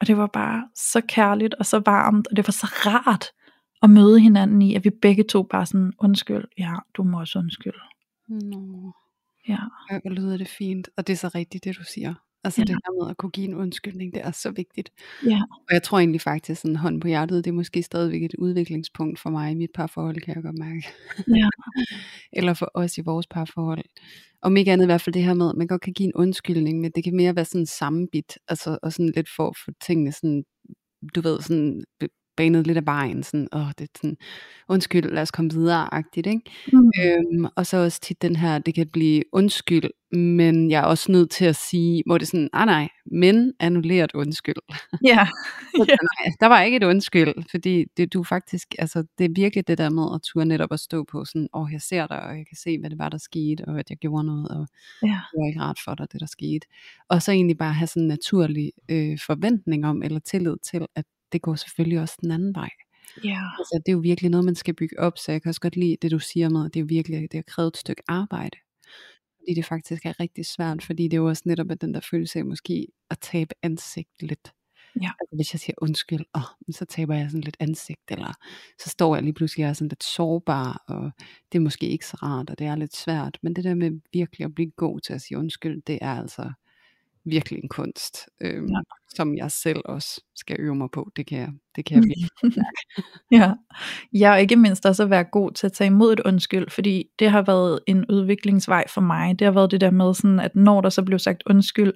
[0.00, 3.24] Og det var bare så kærligt og så varmt, og det var så rart
[3.82, 7.38] at møde hinanden i, at vi begge to bare sådan, undskyld, ja, du må også
[7.38, 7.80] undskylde.
[8.32, 8.92] Nå.
[9.48, 9.58] Ja.
[9.90, 10.88] Ej, hvor lyder det fint.
[10.96, 12.14] Og det er så rigtigt, det du siger.
[12.44, 12.64] Altså ja.
[12.64, 14.92] det her med at kunne give en undskyldning, det er så vigtigt.
[15.26, 15.40] Ja.
[15.50, 19.18] Og jeg tror egentlig faktisk, sådan hånd på hjertet, det er måske stadigvæk et udviklingspunkt
[19.18, 20.88] for mig i mit parforhold, kan jeg godt mærke.
[21.28, 21.48] Ja.
[22.38, 23.84] Eller for os i vores parforhold.
[24.42, 26.14] Om ikke andet i hvert fald det her med, at man godt kan give en
[26.14, 29.70] undskyldning, men det kan mere være sådan sammenbit, altså og sådan lidt for at få
[29.86, 30.44] tingene sådan,
[31.14, 31.84] du ved, sådan
[32.42, 34.16] banet lidt af vejen, sådan, åh, det er sådan,
[34.68, 36.50] undskyld, lad os komme videre-agtigt, ikke?
[36.72, 36.90] Mm.
[37.00, 41.12] Øhm, og så også tit den her, det kan blive undskyld, men jeg er også
[41.12, 44.56] nødt til at sige, hvor det er sådan, ah nej, men annulleret undskyld.
[45.04, 45.26] Ja.
[45.78, 45.88] Yeah.
[45.88, 49.78] nej, der var ikke et undskyld, fordi det, du faktisk, altså det er virkelig det
[49.78, 52.36] der med at turde netop at stå på sådan, åh, oh, jeg ser dig, og
[52.36, 54.66] jeg kan se, hvad det var, der skete, og at jeg gjorde noget, og
[55.02, 55.20] ja.
[55.32, 56.66] det var ikke rart for dig, det der skete.
[57.08, 61.04] Og så egentlig bare have sådan en naturlig øh, forventning om, eller tillid til, at
[61.32, 62.70] det går selvfølgelig også den anden vej.
[63.24, 63.40] Ja.
[63.58, 65.76] Altså, det er jo virkelig noget, man skal bygge op, så jeg kan også godt
[65.76, 68.58] lide det, du siger med, at det er virkelig, det har krævet et stykke arbejde.
[69.38, 72.00] Fordi det faktisk er rigtig svært, fordi det er jo også netop at den der
[72.10, 74.52] følelse af måske at tabe ansigt lidt.
[75.00, 75.10] Ja.
[75.20, 78.32] Altså, hvis jeg siger undskyld, åh, så taber jeg sådan lidt ansigt, eller
[78.78, 81.10] så står jeg lige pludselig og er sådan lidt sårbar, og
[81.52, 84.00] det er måske ikke så rart, og det er lidt svært, men det der med
[84.12, 86.52] virkelig at blive god til at sige undskyld, det er altså
[87.24, 88.80] virkelig en kunst, øhm, Ja.
[89.14, 91.10] som jeg selv også skal øve mig på.
[91.16, 92.28] Det kan jeg, det kan jeg virkelig.
[93.32, 93.52] Ja.
[94.12, 97.04] ja, og ikke mindst også at være god til at tage imod et undskyld, fordi
[97.18, 99.38] det har været en udviklingsvej for mig.
[99.38, 101.92] Det har været det der med, sådan, at når der så blev sagt undskyld,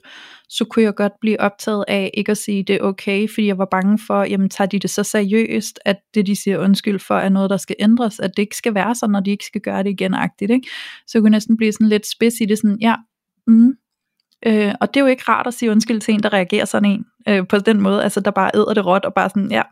[0.49, 3.59] så kunne jeg godt blive optaget af ikke at sige, det er okay, fordi jeg
[3.59, 7.15] var bange for, jamen tager de det så seriøst, at det de siger undskyld for,
[7.15, 9.61] er noget, der skal ændres, at det ikke skal være sådan, når de ikke skal
[9.61, 10.69] gøre det igen, agtigt, ikke?
[11.07, 12.95] Så jeg kunne næsten blive sådan lidt spids i det, sådan, ja,
[13.47, 13.73] mm,
[14.47, 16.91] Øh, og det er jo ikke rart at sige undskyld til en, der reagerer sådan
[16.91, 19.63] en, øh, på den måde, altså der bare æder det råt, og bare sådan, ja,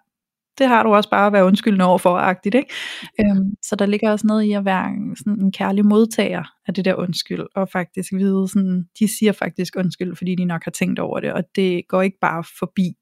[0.59, 2.75] det har du også bare at være undskyldende over for, agtigt, ikke?
[3.21, 6.85] Øhm, så der ligger også noget i at være sådan en kærlig modtager af det
[6.85, 10.99] der undskyld, og faktisk vide sådan, de siger faktisk undskyld, fordi de nok har tænkt
[10.99, 12.95] over det, og det går ikke bare forbi.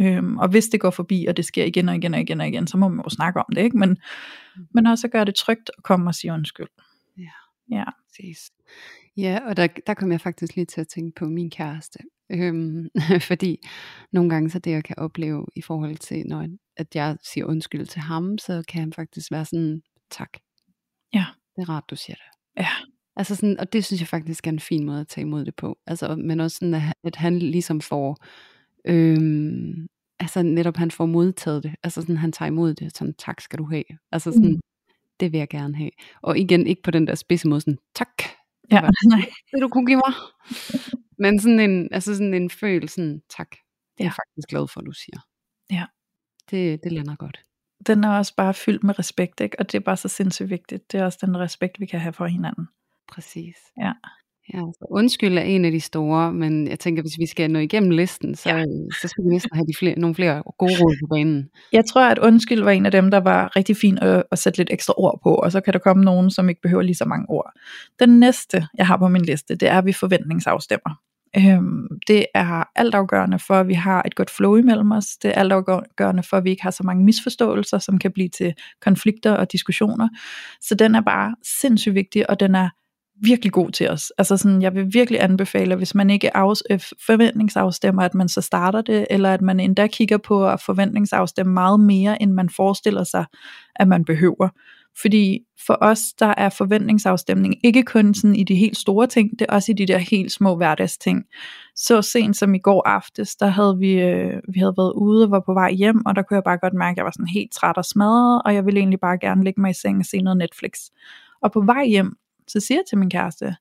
[0.00, 2.48] Øhm, og hvis det går forbi, og det sker igen og igen og igen og
[2.48, 3.78] igen, så må man jo snakke om det, ikke?
[3.78, 3.96] Men,
[4.74, 6.68] men også gøre det trygt at komme og sige undskyld.
[7.18, 7.76] Ja.
[7.76, 7.84] Ja.
[8.08, 8.50] Præcis.
[9.16, 11.98] Ja, og der, der kom jeg faktisk lige til at tænke på min kæreste.
[12.30, 12.88] Øhm,
[13.28, 13.58] fordi
[14.12, 16.46] nogle gange så det jeg kan opleve i forhold til, når
[16.76, 20.30] at jeg siger undskyld til ham, så kan han faktisk være sådan, tak.
[21.14, 21.24] Ja.
[21.56, 22.62] Det er rart, du siger det.
[22.62, 22.68] Ja.
[23.16, 25.54] Altså sådan, og det synes jeg faktisk er en fin måde at tage imod det
[25.56, 25.78] på.
[25.86, 28.16] Altså, men også sådan, at, at han ligesom får,
[28.84, 29.86] øhm,
[30.20, 31.74] altså netop han får modtaget det.
[31.82, 33.84] Altså sådan, han tager imod det, sådan, tak skal du have.
[34.12, 34.60] Altså sådan, Mm.
[35.20, 35.90] det vil jeg gerne have.
[36.22, 38.22] Og igen, ikke på den der spidse måde, sådan, tak,
[38.70, 39.32] Ja, nej.
[39.52, 40.14] det du kunne give mig.
[41.22, 44.86] Men sådan en, altså sådan en følelse, tak, det er jeg faktisk glad for, at
[44.86, 45.20] du siger.
[45.70, 45.86] Ja.
[46.50, 47.44] Det, det lander godt.
[47.86, 49.58] Den er også bare fyldt med respekt, ikke?
[49.58, 50.92] og det er bare så sindssygt vigtigt.
[50.92, 52.68] Det er også den respekt, vi kan have for hinanden.
[53.08, 53.56] Præcis.
[53.80, 53.92] Ja.
[54.54, 57.58] Ja, så undskyld er en af de store, men jeg tænker, hvis vi skal nå
[57.58, 58.56] igennem listen, så, Ja.
[58.56, 58.64] ja.
[59.02, 61.48] så skal vi næsten have de flere, nogle flere gode råd på banen.
[61.72, 64.58] Jeg tror, at undskyld var en af dem, der var rigtig fin at, at sætte
[64.58, 67.04] lidt ekstra ord på, og så kan der komme nogen, som ikke behøver lige så
[67.04, 67.52] mange ord.
[68.00, 70.94] Den næste, jeg har på min liste, det er, at vi forventningsafstemmer.
[71.36, 75.06] Øhm, det er altafgørende for, at vi har et godt flow imellem os.
[75.22, 78.54] Det er altafgørende for, at vi ikke har så mange misforståelser, som kan blive til
[78.82, 80.08] konflikter og diskussioner.
[80.60, 82.68] Så den er bare sindssygt vigtig, og den er
[83.22, 84.12] virkelig god til os.
[84.18, 88.40] Altså sådan, jeg vil virkelig anbefale, hvis man ikke af, øh, forventningsafstemmer, at man så
[88.40, 93.04] starter det, eller at man endda kigger på at forventningsafstemme meget mere, end man forestiller
[93.04, 93.24] sig,
[93.76, 94.48] at man behøver.
[95.00, 99.46] Fordi for os, der er forventningsafstemning ikke kun sådan i de helt store ting, det
[99.48, 101.24] er også i de der helt små hverdagsting.
[101.76, 105.30] Så sent som i går aftes, der havde vi, øh, vi havde været ude og
[105.30, 107.26] var på vej hjem, og der kunne jeg bare godt mærke, at jeg var sådan
[107.26, 110.04] helt træt og smadret, og jeg ville egentlig bare gerne ligge mig i seng og
[110.04, 110.72] se noget Netflix.
[111.42, 112.16] Og på vej hjem,
[112.48, 113.56] så siger jeg til min kæreste,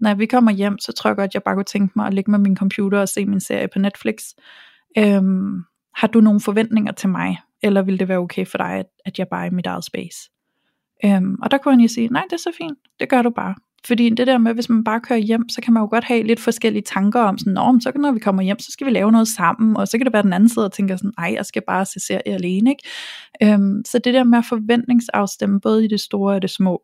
[0.00, 2.30] når vi kommer hjem, så tror jeg godt, jeg bare kunne tænke mig at ligge
[2.30, 4.16] med min computer og se min serie på Netflix.
[4.98, 5.62] Øhm,
[5.94, 7.38] har du nogle forventninger til mig?
[7.62, 9.84] Eller vil det være okay for dig, at, at jeg bare er i mit eget
[9.84, 10.30] space?
[11.04, 13.30] Øhm, og der kunne han jo sige, nej, det er så fint, det gør du
[13.30, 13.54] bare.
[13.86, 16.22] Fordi det der med, hvis man bare kører hjem, så kan man jo godt have
[16.22, 18.90] lidt forskellige tanker om sådan, Nå, men så når vi kommer hjem, så skal vi
[18.90, 21.32] lave noget sammen, og så kan det være den anden side og tænker sådan, nej,
[21.34, 22.88] jeg skal bare se serie alene, ikke?
[23.42, 26.82] Øhm, så det der med at forventningsafstemme, både i det store og det små,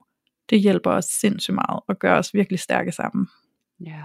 [0.51, 3.27] det hjælper os sindssygt meget, og gør os virkelig stærke sammen.
[3.87, 4.03] Ja.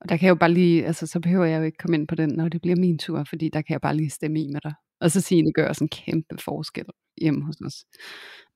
[0.00, 2.08] Og der kan jeg jo bare lige, altså så behøver jeg jo ikke komme ind
[2.08, 4.48] på den, når det bliver min tur, fordi der kan jeg bare lige stemme i
[4.48, 4.74] med dig.
[5.00, 6.84] Og så sige, at det gør også en kæmpe forskel
[7.20, 7.84] hjemme hos os.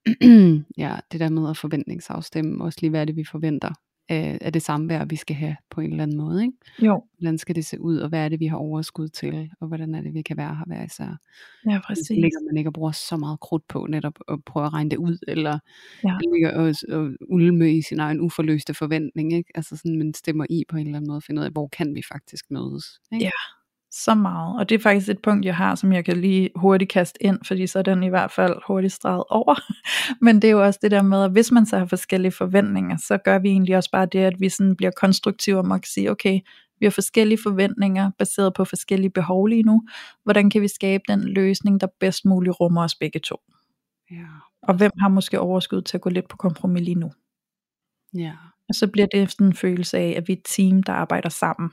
[0.82, 3.70] ja, det der med at forventningsafstemme, også lige hvad er det, vi forventer
[4.10, 6.42] af, af det samvær, vi skal have på en eller anden måde.
[6.42, 6.56] Ikke?
[6.82, 9.68] Jo, Hvordan skal det se ud, og hvad er det, vi har overskud til, og
[9.68, 11.16] hvordan er det, vi kan være her hver især.
[11.70, 12.10] ja Så præcis.
[12.10, 14.96] ligger man ikke og bruger så meget krudt på netop at prøve at regne det
[14.96, 15.58] ud, eller
[16.04, 16.18] Ja.
[16.32, 19.50] ligger og, og ulme i sin egen uforløste forventning, ikke?
[19.54, 21.94] Altså sådan, man stemmer i på en eller anden måde, finder ud af, hvor kan
[21.94, 23.24] vi faktisk mødes, ikke?
[23.24, 23.30] Ja.
[23.92, 24.58] Så meget.
[24.58, 27.38] Og det er faktisk et punkt, jeg har, som jeg kan lige hurtigt kaste ind,
[27.44, 29.54] fordi så er den i hvert fald hurtigt streget over.
[30.24, 32.96] Men det er jo også det der med, at hvis man så har forskellige forventninger,
[32.96, 36.10] så gør vi egentlig også bare det, at vi sådan bliver konstruktive og kan sige,
[36.10, 36.40] okay,
[36.80, 39.82] vi har forskellige forventninger, baseret på forskellige behov lige nu.
[40.24, 43.36] Hvordan kan vi skabe den løsning, der bedst muligt rummer os begge to?
[44.10, 44.26] Ja.
[44.62, 47.12] Og hvem har måske overskud til at gå lidt på kompromis lige nu?
[48.14, 48.32] ja.
[48.68, 51.28] Og så bliver det sådan en følelse af, at vi er et team, der arbejder
[51.28, 51.70] sammen.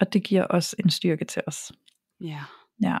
[0.00, 1.72] Og det giver os en styrke til os.
[2.20, 2.40] Ja.
[2.82, 2.98] Ja.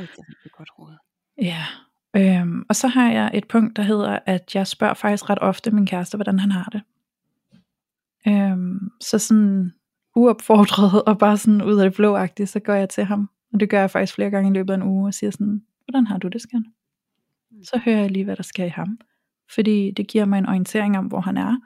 [0.00, 0.96] Rigtig, rigtig godt råd.
[1.42, 1.64] Ja,
[2.16, 5.70] øhm, og så har jeg et punkt, der hedder, at jeg spørger faktisk ret ofte
[5.70, 6.82] min kæreste, hvordan han har det.
[8.26, 9.72] Øhm, så sådan
[10.16, 13.30] uopfordret og bare sådan ud af det blå så går jeg til ham.
[13.52, 15.62] Og det gør jeg faktisk flere gange i løbet af en uge og siger sådan,
[15.84, 16.64] hvordan har du det, skan?
[17.64, 18.98] Så hører jeg lige, hvad der sker i ham.
[19.54, 21.56] Fordi det giver mig en orientering om, hvor han er.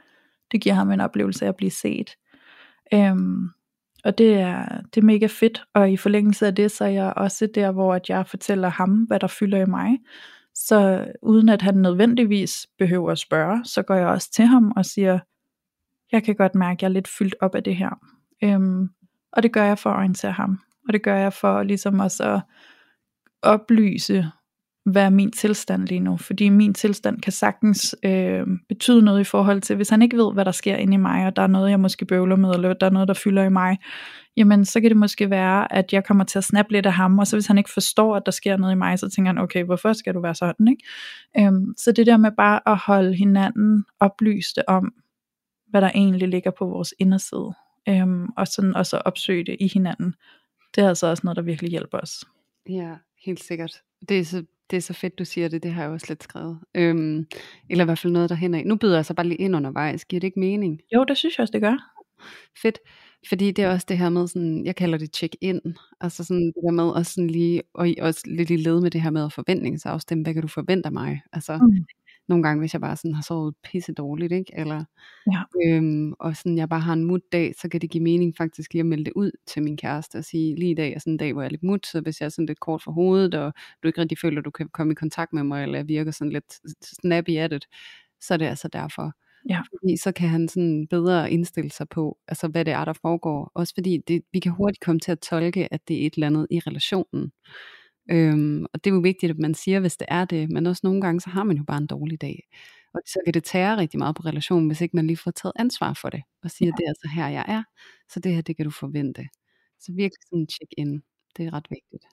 [0.53, 2.11] Det giver ham en oplevelse af at blive set.
[2.95, 3.51] Øhm,
[4.05, 7.13] og det er, det er mega fedt, og i forlængelse af det, så er jeg
[7.17, 9.99] også der, hvor at jeg fortæller ham, hvad der fylder i mig.
[10.55, 14.85] Så uden at han nødvendigvis behøver at spørge, så går jeg også til ham og
[14.85, 15.19] siger,
[16.13, 17.91] jeg kan godt mærke, at jeg er lidt fyldt op af det her.
[18.45, 18.89] Øhm,
[19.33, 20.59] Og det gør jeg for at orientere ham.
[20.89, 22.41] Og det gør jeg for ligesom også at
[23.43, 24.31] oplyse,
[24.87, 26.17] hvad er min tilstand lige nu.
[26.17, 30.33] Fordi min tilstand kan sagtens øh, betyde noget i forhold til, hvis han ikke ved,
[30.33, 32.73] hvad der sker inde i mig, og der er noget, jeg måske bøvler med, eller
[32.73, 33.79] der er noget, der fylder i mig,
[34.37, 37.19] jamen så kan det måske være, at jeg kommer til at snappe lidt af ham,
[37.19, 39.39] og så hvis han ikke forstår, at der sker noget i mig, så tænker han,
[39.39, 40.85] okay, hvorfor skal du være sådan, ikke?
[41.39, 44.93] Øhm, så det der med bare at holde hinanden oplyste om,
[45.71, 47.55] hvad der egentlig ligger på vores inderside,
[47.89, 50.15] øhm, og sådan også opsøge det i hinanden,
[50.75, 52.25] det er altså også noget, der virkelig hjælper os.
[52.69, 52.95] Ja,
[53.25, 53.83] helt sikkert.
[54.09, 55.63] Det er så, det er så fedt, du siger det.
[55.63, 56.59] Det har jeg også lidt skrevet.
[56.75, 57.27] Øhm,
[57.71, 60.05] eller i hvert fald noget, der hænder Nu byder jeg så bare lige ind undervejs.
[60.05, 60.81] Giver det ikke mening?
[60.95, 61.93] Jo, det synes jeg også, det gør.
[62.63, 62.79] Fedt.
[63.29, 65.61] Fordi det er også det her med sådan, jeg kalder det check-in.
[66.01, 69.03] Altså sådan det der med også sådan lige, og også lidt i led med det
[69.03, 71.23] her med at forventningsafstemme, hvad kan du forvente af mig?
[71.33, 71.87] Altså, mm
[72.29, 74.53] nogle gange, hvis jeg bare sådan har sovet pisse dårligt, ikke?
[74.57, 74.85] Eller,
[75.33, 75.43] ja.
[75.65, 78.81] øhm, og sådan, jeg bare har en mut-dag, så kan det give mening faktisk lige
[78.81, 81.17] at melde det ud til min kæreste og sige, lige i dag er sådan en
[81.17, 83.35] dag, hvor jeg er lidt mut, så hvis jeg er sådan lidt kort for hovedet,
[83.35, 85.89] og du ikke rigtig føler, at du kan komme i kontakt med mig, eller jeg
[85.89, 87.67] virker sådan lidt snappy at it,
[88.21, 89.13] så er det altså derfor.
[89.49, 89.61] Ja.
[89.61, 93.53] Fordi så kan han sådan bedre indstille sig på, altså hvad det er, der foregår.
[93.55, 96.27] Også fordi det, vi kan hurtigt komme til at tolke, at det er et eller
[96.27, 97.33] andet i relationen.
[98.11, 100.81] Øhm, og det er jo vigtigt, at man siger, hvis det er det, men også
[100.85, 102.49] nogle gange, så har man jo bare en dårlig dag.
[102.95, 105.53] Og så kan det tære rigtig meget på relationen, hvis ikke man lige får taget
[105.57, 106.73] ansvar for det, og siger, ja.
[106.77, 107.63] det er altså her, jeg er,
[108.09, 109.29] så det her, det kan du forvente.
[109.81, 111.03] Så virkelig sådan en check-in,
[111.37, 112.05] det er ret vigtigt.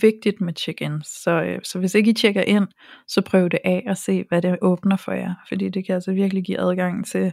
[0.00, 2.66] Vigtigt med check-in, så, øh, så hvis ikke I tjekker ind,
[3.08, 6.12] så prøv det af og se, hvad det åbner for jer, fordi det kan altså
[6.12, 7.32] virkelig give adgang til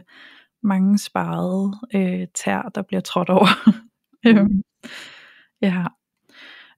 [0.62, 3.46] mange sparede øh, tær, der bliver trådt over.
[4.24, 4.62] Mm.
[5.62, 5.84] ja,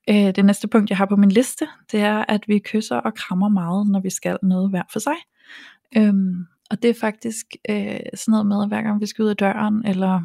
[0.09, 3.13] Øh, det næste punkt, jeg har på min liste, det er, at vi kysser og
[3.13, 5.15] krammer meget, når vi skal noget hver for sig.
[5.97, 9.29] Øhm, og det er faktisk øh, sådan noget med, at hver gang vi skal ud
[9.29, 10.21] af døren, eller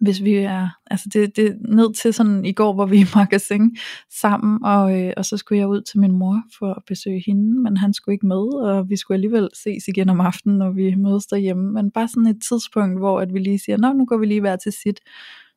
[0.00, 3.04] hvis vi er, altså det, det er ned til sådan i går, hvor vi er
[3.04, 3.76] i magasin
[4.20, 7.62] sammen, og, øh, og så skulle jeg ud til min mor for at besøge hende,
[7.62, 10.94] men han skulle ikke med, og vi skulle alligevel ses igen om aftenen, når vi
[10.94, 14.18] mødes derhjemme, men bare sådan et tidspunkt, hvor at vi lige siger, nå nu går
[14.18, 15.00] vi lige hver til sit,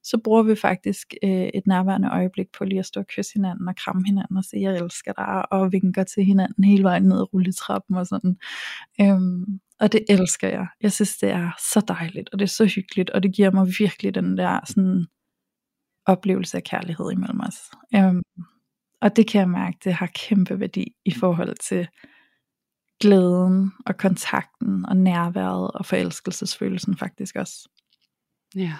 [0.03, 3.67] så bruger vi faktisk øh, et nærværende øjeblik på lige at stå og kysse hinanden
[3.67, 7.17] og kramme hinanden og sige, jeg elsker dig, og vinker til hinanden hele vejen ned
[7.17, 8.37] ad rulletrappen og sådan.
[9.01, 9.45] Øhm,
[9.79, 10.67] og det elsker jeg.
[10.81, 13.67] Jeg synes, det er så dejligt, og det er så hyggeligt, og det giver mig
[13.79, 15.05] virkelig den der sådan,
[16.05, 17.71] oplevelse af kærlighed imellem os.
[17.95, 18.21] Øhm,
[19.01, 21.87] og det kan jeg mærke, det har kæmpe værdi i forhold til
[22.99, 27.69] glæden og kontakten og nærværet og forelskelsesfølelsen faktisk også.
[28.55, 28.77] Ja.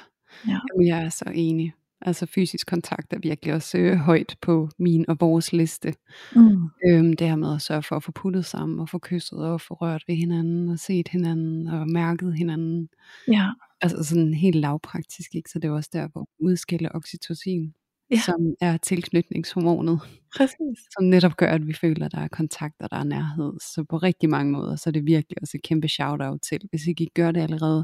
[0.48, 0.60] Ja.
[0.74, 1.74] Jamen, jeg er så enig.
[2.02, 5.94] Altså fysisk kontakt er virkelig også øh, højt på min og vores liste.
[6.36, 6.70] Mm.
[6.88, 9.62] Øhm, det her med at sørge for at få puttet sammen og få kysset og
[9.62, 12.90] få rørt ved hinanden og set hinanden og mærket hinanden.
[13.28, 13.48] Ja.
[13.82, 15.50] Altså sådan helt lavpraktisk, ikke?
[15.50, 17.74] Så det er også der, hvor udskille oxytocin,
[18.12, 18.20] ja.
[18.26, 20.00] som er tilknytningshormonet.
[20.38, 20.80] Præcis.
[20.92, 23.54] Som netop gør, at vi føler, at der er kontakt og der er nærhed.
[23.74, 26.60] Så på rigtig mange måder, så er det virkelig også et kæmpe shout-out til.
[26.70, 27.84] Hvis ikke I gør det allerede,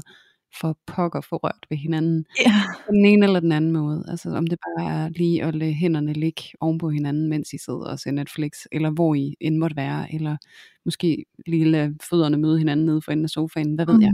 [0.60, 2.26] for pokker få rørt ved hinanden.
[2.46, 2.62] Ja.
[2.86, 4.04] På den ene eller den anden måde.
[4.08, 7.58] Altså om det bare er lige at lade hænderne ligge oven på hinanden, mens I
[7.58, 10.36] sidder og ser Netflix, eller hvor I end måtte være, eller
[10.84, 14.02] måske lige lade fødderne møde hinanden nede for enden af sofaen, hvad ved mm.
[14.02, 14.12] jeg.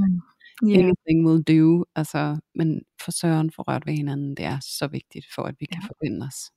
[0.64, 0.78] Yeah.
[0.78, 1.84] Anything will do.
[1.96, 5.66] Altså, men for søren for rørt ved hinanden, det er så vigtigt for, at vi
[5.66, 5.86] kan ja.
[5.86, 6.50] forbinde os.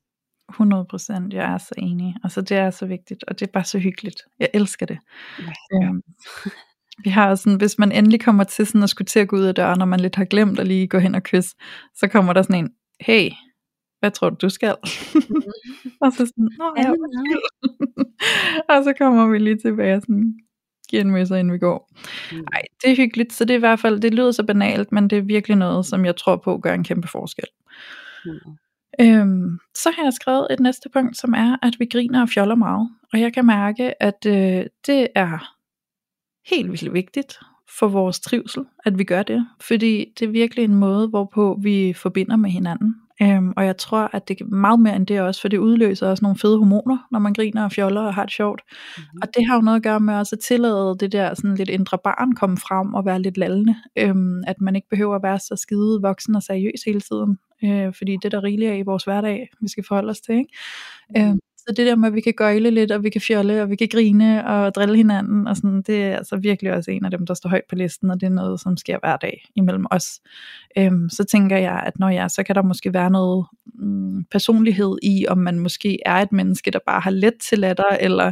[0.49, 2.15] 100 procent, jeg er så enig.
[2.23, 4.21] Altså det er så vigtigt, og det er bare så hyggeligt.
[4.39, 4.97] Jeg elsker det.
[5.39, 5.85] Ja.
[5.85, 6.03] Øhm,
[7.03, 9.43] vi har sådan, hvis man endelig kommer til sådan at skulle til at gå ud
[9.43, 11.55] af døren, og man lidt har glemt at lige gå hen og kysse,
[11.95, 12.69] så kommer der sådan en,
[13.01, 13.31] hey,
[13.99, 14.75] hvad tror du, du skal?
[16.01, 16.91] og så sådan, Nå, ja,
[18.75, 20.33] og så kommer vi lige tilbage sådan,
[20.89, 21.91] giver en møsser, inden vi går.
[22.31, 22.77] Nej, mm.
[22.83, 25.17] det er hyggeligt, så det er i hvert fald, det lyder så banalt, men det
[25.17, 27.47] er virkelig noget, som jeg tror på gør en kæmpe forskel.
[28.25, 28.31] Mm.
[29.01, 32.55] Øhm, så har jeg skrevet et næste punkt, som er, at vi griner og fjoller
[32.55, 32.89] meget.
[33.13, 35.56] Og jeg kan mærke, at øh, det er
[36.49, 37.39] helt vildt vigtigt
[37.79, 39.47] for vores trivsel, at vi gør det.
[39.61, 42.95] Fordi det er virkelig en måde, hvorpå vi forbinder med hinanden.
[43.21, 46.09] Øhm, og jeg tror, at det er meget mere end det også, for det udløser
[46.09, 48.61] også nogle fede hormoner, når man griner og fjoller og har det sjovt.
[48.67, 49.19] Mm-hmm.
[49.21, 51.69] Og det har jo noget at gøre med også at tillade det der sådan lidt
[51.69, 53.75] indre barn komme frem og være lidt lallende.
[53.97, 57.37] Øhm, at man ikke behøver at være så skide voksen og seriøs hele tiden.
[57.63, 60.35] Øh, fordi det er der rigeligt af i vores hverdag, vi skal forholde os til.
[60.35, 60.53] Ikke?
[61.09, 61.29] Mm-hmm.
[61.29, 63.69] Øhm, så det der med, at vi kan gøjle lidt, og vi kan fjolle, og
[63.69, 67.11] vi kan grine og drille hinanden, og sådan, det er altså virkelig også en af
[67.11, 69.85] dem, der står højt på listen, og det er noget, som sker hver dag imellem
[69.91, 70.05] os.
[70.77, 74.97] Øhm, så tænker jeg, at når jeg, så kan der måske være noget mm, personlighed
[75.03, 78.31] i, om man måske er et menneske, der bare har let til latter, eller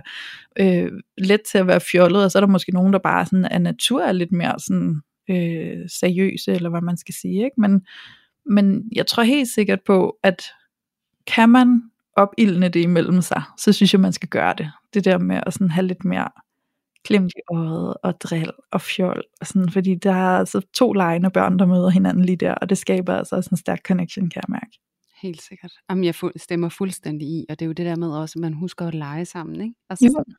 [0.59, 3.45] øh, let til at være fjollet, og så er der måske nogen, der bare sådan,
[3.45, 7.43] er natur er lidt mere sådan, øh, seriøse, eller hvad man skal sige.
[7.43, 7.61] Ikke?
[7.61, 7.81] Men,
[8.45, 10.43] men jeg tror helt sikkert på, at
[11.27, 11.81] kan man
[12.15, 14.71] opildne det imellem sig, så synes jeg, man skal gøre det.
[14.93, 16.29] Det der med at sådan have lidt mere
[17.05, 19.23] klemt i øjet og drill og fjol.
[19.41, 22.69] Og sådan, fordi der er altså to lejende børn, der møder hinanden lige der, og
[22.69, 24.79] det skaber altså også en stærk connection, kan jeg mærke.
[25.21, 25.71] Helt sikkert.
[25.89, 28.53] Jamen, jeg stemmer fuldstændig i, og det er jo det der med også, at man
[28.53, 29.75] husker at lege sammen, ikke?
[29.89, 30.33] Altså Jo.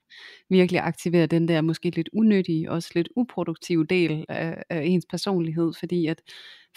[0.50, 5.72] virkelig aktivere den der måske lidt unyttige, også lidt uproduktive del af, af ens personlighed,
[5.78, 6.22] fordi at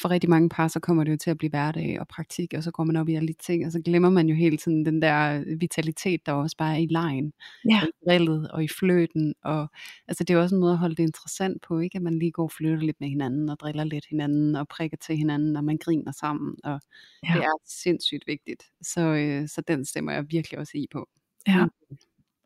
[0.02, 2.64] for rigtig mange par, så kommer det jo til at blive hverdag og praktik, og
[2.64, 4.86] så går man op i alle de ting, og så glemmer man jo hele tiden
[4.86, 7.34] den der vitalitet, der også bare er i lejen,
[7.70, 7.82] Ja.
[7.84, 9.68] i drillet og i fløten, og
[10.08, 11.96] altså det er jo også en måde at holde det interessant på, ikke?
[11.96, 14.98] At man lige går og flytter lidt med hinanden, og driller lidt hinanden, og prikker
[14.98, 16.80] til hinanden, og man griner sammen, og
[17.28, 17.34] Ja.
[17.34, 18.64] det er sindssygt vigtigt.
[18.82, 21.10] Så, øh, så den stemmer jeg virkelig også i på.
[21.48, 21.66] Ja.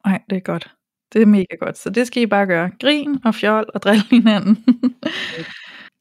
[0.05, 0.71] Ej, det er godt.
[1.13, 1.77] Det er mega godt.
[1.77, 2.71] Så det skal I bare gøre.
[2.79, 4.65] Grin og fjol og drille hinanden.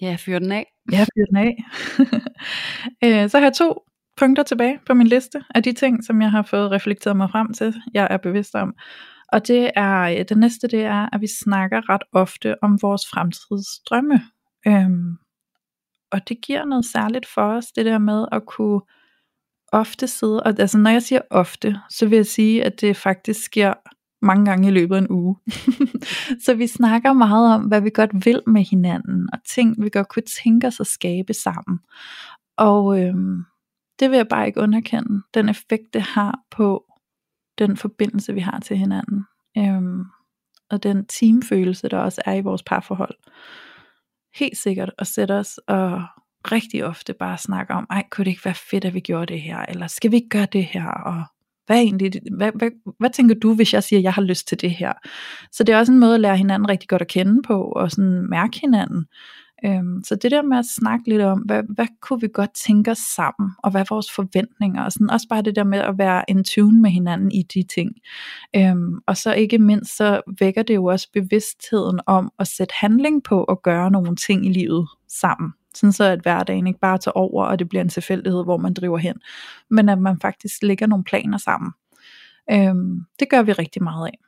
[0.02, 0.72] Ja, fyr den af.
[0.92, 1.56] Ja, fyr den af.
[3.04, 3.82] Øh, Så har jeg to
[4.16, 7.52] punkter tilbage på min liste af de ting, som jeg har fået reflekteret mig frem
[7.54, 8.74] til, jeg er bevidst om.
[9.32, 13.02] Og det er, øh, det næste det er, at vi snakker ret ofte om vores
[13.10, 14.22] fremtidsdrømme.
[14.66, 15.16] Øhm,
[16.12, 18.80] og det giver noget særligt for os, det der med at kunne
[19.72, 23.44] ofte sidde, og altså når jeg siger ofte, så vil jeg sige, at det faktisk
[23.44, 23.74] sker
[24.22, 25.36] mange gange i løbet af en uge.
[26.44, 30.08] så vi snakker meget om, hvad vi godt vil med hinanden, og ting, vi godt
[30.08, 31.78] kunne tænke os at skabe sammen.
[32.56, 33.44] Og øhm,
[34.00, 36.84] det vil jeg bare ikke underkende, den effekt, det har på
[37.58, 39.24] den forbindelse, vi har til hinanden.
[39.58, 40.04] Øhm,
[40.70, 43.14] og den teamfølelse, der også er i vores parforhold.
[44.34, 46.02] Helt sikkert at sætte os og
[46.52, 49.42] rigtig ofte bare snakke om, ej, kunne det ikke være fedt, at vi gjorde det
[49.42, 51.24] her, eller skal vi ikke gøre det her, og
[51.72, 54.60] hvad, egentlig, hvad, hvad, hvad tænker du, hvis jeg siger, at jeg har lyst til
[54.60, 54.92] det her?
[55.52, 57.90] Så det er også en måde at lære hinanden rigtig godt at kende på, og
[57.90, 59.06] sådan mærke hinanden.
[59.64, 62.90] Øhm, så det der med at snakke lidt om, hvad, hvad kunne vi godt tænke
[62.90, 65.98] os sammen, og hvad er vores forventninger, og sådan også bare det der med at
[65.98, 67.90] være in tune med hinanden i de ting.
[68.56, 73.24] Øhm, og så ikke mindst, så vækker det jo også bevidstheden om at sætte handling
[73.24, 75.52] på og gøre nogle ting i livet sammen.
[75.74, 78.74] Sådan så at hverdagen ikke bare tager over, og det bliver en tilfældighed, hvor man
[78.74, 79.16] driver hen,
[79.70, 81.72] men at man faktisk lægger nogle planer sammen.
[82.50, 84.18] Øhm, det gør vi rigtig meget af.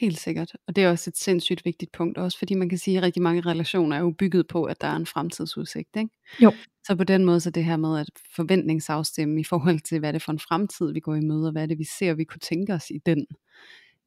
[0.00, 0.52] Helt sikkert.
[0.66, 3.22] Og det er også et sindssygt vigtigt punkt, også fordi man kan sige, at rigtig
[3.22, 5.96] mange relationer er jo bygget på, at der er en fremtidsudsigt.
[5.96, 6.10] Ikke?
[6.42, 6.52] Jo.
[6.84, 10.12] Så på den måde, så det her med at forventningsafstemme i forhold til, hvad er
[10.12, 12.24] det for en fremtid, vi går i møde, og hvad er det, vi ser, vi
[12.24, 13.26] kunne tænke os i den.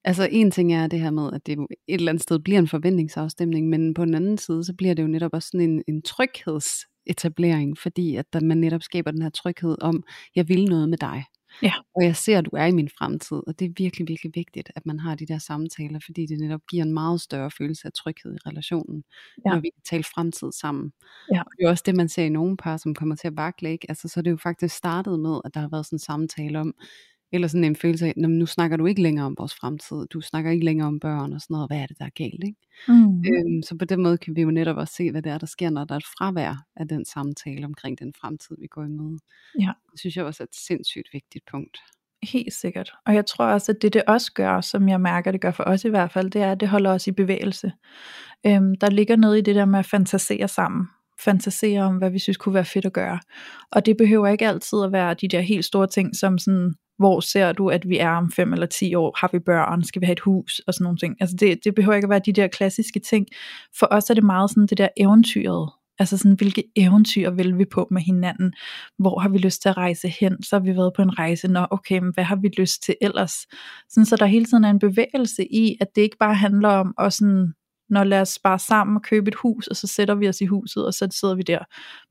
[0.05, 2.67] Altså en ting er det her med, at det et eller andet sted bliver en
[2.67, 6.01] forventningsafstemning, men på den anden side, så bliver det jo netop også sådan en, en
[6.01, 10.03] tryghedsetablering, fordi at man netop skaber den her tryghed om,
[10.35, 11.23] jeg vil noget med dig.
[11.61, 11.73] Ja.
[11.95, 14.71] Og jeg ser, at du er i min fremtid, og det er virkelig, virkelig vigtigt,
[14.75, 17.93] at man har de der samtaler, fordi det netop giver en meget større følelse af
[17.93, 19.03] tryghed i relationen,
[19.45, 19.49] Ja.
[19.49, 20.91] når vi kan tale fremtid sammen.
[21.33, 21.39] Ja.
[21.39, 23.71] Og det er også det, man ser i nogle par, som kommer til at vakle,
[23.71, 23.85] ikke?
[23.89, 26.59] Altså, så er det jo faktisk startet med, at der har været sådan en samtale
[26.59, 26.73] om,
[27.33, 30.05] eller sådan en følelse af, "Nå, men nu snakker du ikke længere om vores fremtid,
[30.07, 32.43] du snakker ikke længere om børn og sådan noget, hvad er det, der er galt,
[32.43, 32.59] ikke?
[32.87, 33.17] Mm.
[33.19, 35.45] Øhm, så på den måde kan vi jo netop også se, hvad det er, der
[35.47, 38.87] sker, når der er et fravær af den samtale omkring den fremtid, vi går i
[38.87, 39.19] møde.
[39.59, 39.71] Ja.
[39.91, 41.77] Det synes jeg også er et sindssygt vigtigt punkt.
[42.23, 42.91] Helt sikkert.
[43.05, 45.63] Og jeg tror også, at det det også gør, som jeg mærker, det gør for
[45.63, 47.71] os i hvert fald, det er, at det holder os i bevægelse.
[48.45, 50.87] Øhm, der ligger noget i det der med at fantasere sammen.
[51.19, 53.19] Fantasere om, hvad vi synes kunne være fedt at gøre.
[53.71, 57.19] Og det behøver ikke altid at være de der helt store ting, som sådan, hvor
[57.19, 59.17] ser du, at vi er om 5 eller 10 år?
[59.19, 59.83] Har vi børn?
[59.83, 60.61] Skal vi have et hus?
[60.67, 61.15] Og sådan nogle ting.
[61.19, 63.27] Altså det, det behøver ikke at være de der klassiske ting.
[63.79, 65.69] For os er det meget sådan det der eventyret.
[65.99, 68.53] Altså sådan, hvilke eventyr vil vi på med hinanden?
[68.99, 70.43] Hvor har vi lyst til at rejse hen?
[70.43, 71.47] Så har vi været på en rejse.
[71.47, 73.33] Nå, okay, men hvad har vi lyst til ellers?
[73.89, 76.93] Sådan, så der hele tiden er en bevægelse i, at det ikke bare handler om
[76.99, 77.53] at sådan,
[77.93, 80.45] når lad os spare sammen og købe et hus, og så sætter vi os i
[80.45, 81.59] huset, og så sidder vi der.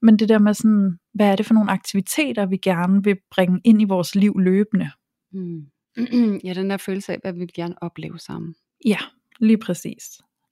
[0.03, 3.61] Men det der med sådan, hvad er det for nogle aktiviteter, vi gerne vil bringe
[3.65, 4.91] ind i vores liv løbende?
[5.33, 5.67] Mm.
[6.45, 8.55] ja, den der følelse af, hvad vi vil gerne opleve sammen.
[8.85, 8.99] Ja,
[9.41, 10.03] lige præcis.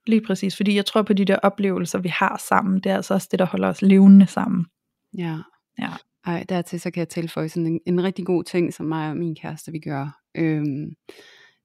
[0.07, 3.15] Lige præcis, fordi jeg tror på de der oplevelser, vi har sammen, det er altså
[3.15, 4.67] også det, der holder os levende sammen.
[5.19, 5.39] Ja.
[5.79, 5.91] Ja.
[6.27, 9.17] Ej, dertil så kan jeg tilføje sådan en, en rigtig god ting, som mig og
[9.17, 10.21] min kæreste vi gør.
[10.35, 10.95] Øhm,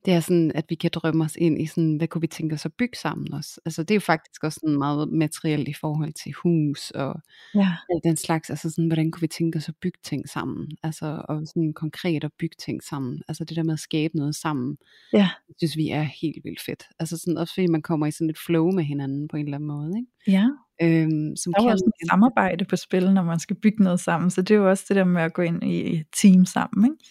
[0.05, 2.53] det er sådan, at vi kan drømme os ind i sådan, hvad kunne vi tænke
[2.55, 3.61] os at bygge sammen også.
[3.65, 7.21] Altså det er jo faktisk også sådan meget materielt i forhold til hus og
[7.55, 7.75] Ja.
[7.89, 8.49] alt den slags.
[8.49, 10.67] Altså sådan, hvordan kunne vi tænke os at bygge ting sammen?
[10.83, 13.21] Altså og sådan konkret at bygge ting sammen.
[13.27, 14.77] Altså det der med at skabe noget sammen.
[15.13, 15.29] Ja.
[15.47, 16.83] Det synes vi er helt vildt fedt.
[16.99, 19.57] Altså sådan, også fordi man kommer i sådan et flow med hinanden på en eller
[19.57, 19.91] anden måde.
[19.97, 20.37] Ikke?
[20.37, 20.47] Ja,
[20.81, 23.99] Øhm, som der er kan også et samarbejde på spil, når man skal bygge noget
[23.99, 26.85] sammen, så det er jo også det der med at gå ind i team sammen,
[26.85, 27.05] ikke?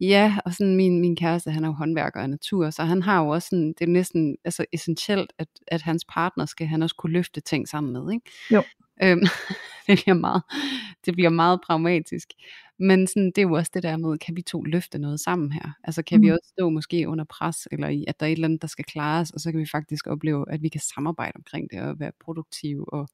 [0.00, 3.22] Ja, og sådan min, min kæreste, han er jo håndværker af natur, så han har
[3.22, 6.96] jo også sådan, det er næsten altså essentielt, at, at hans partner skal han også
[6.96, 8.30] kunne løfte ting sammen med, ikke?
[8.50, 8.62] Jo.
[9.02, 9.22] Øhm,
[9.86, 10.42] det bliver meget,
[11.06, 12.28] det bliver meget pragmatisk.
[12.78, 15.52] Men sådan, det er jo også det der med, kan vi to løfte noget sammen
[15.52, 15.72] her?
[15.84, 16.22] Altså kan mm.
[16.22, 18.68] vi også stå måske under pres, eller i, at der er et eller andet, der
[18.68, 22.00] skal klares, og så kan vi faktisk opleve, at vi kan samarbejde omkring det, og
[22.00, 23.08] være produktive, og,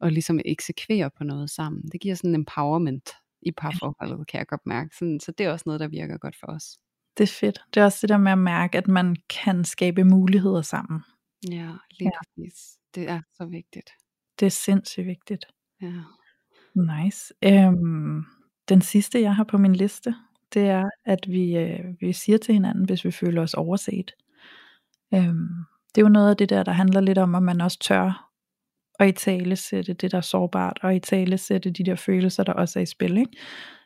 [0.00, 1.82] og ligesom eksekvere på noget sammen.
[1.92, 3.10] Det giver sådan en empowerment
[3.46, 4.96] i parforholdet, kan jeg godt mærke.
[4.98, 6.78] Sådan, så det er også noget, der virker godt for os.
[7.18, 7.58] Det er fedt.
[7.74, 11.00] Det er også det der med at mærke, at man kan skabe muligheder sammen.
[11.50, 12.18] Ja, lige ja.
[12.18, 12.78] præcis.
[12.94, 13.90] Det er så vigtigt.
[14.40, 15.44] Det er sindssygt vigtigt.
[15.82, 16.02] Ja.
[16.74, 17.34] Nice.
[17.44, 18.24] Øhm,
[18.68, 20.14] den sidste, jeg har på min liste,
[20.54, 24.12] det er, at vi, øh, vi siger til hinanden, hvis vi føler os overset.
[25.14, 25.48] Øhm,
[25.94, 28.25] det er jo noget af det der, der handler lidt om, at man også tør
[28.98, 32.44] at i tale sætte det, der er sårbart, og i tale sætte de der følelser,
[32.44, 33.16] der også er i spil.
[33.16, 33.32] Ikke?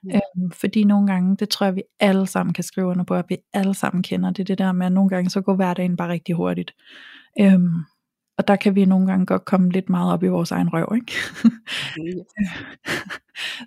[0.08, 0.20] Ja.
[0.36, 3.24] Øhm, fordi nogle gange, det tror jeg, vi alle sammen kan skrive under på, at
[3.28, 6.08] vi alle sammen kender det, det der med, at nogle gange så går hverdagen bare
[6.08, 6.74] rigtig hurtigt.
[7.40, 7.84] Øhm,
[8.40, 10.92] og der kan vi nogle gange godt komme lidt meget op i vores egen røv,
[10.94, 11.12] ikke?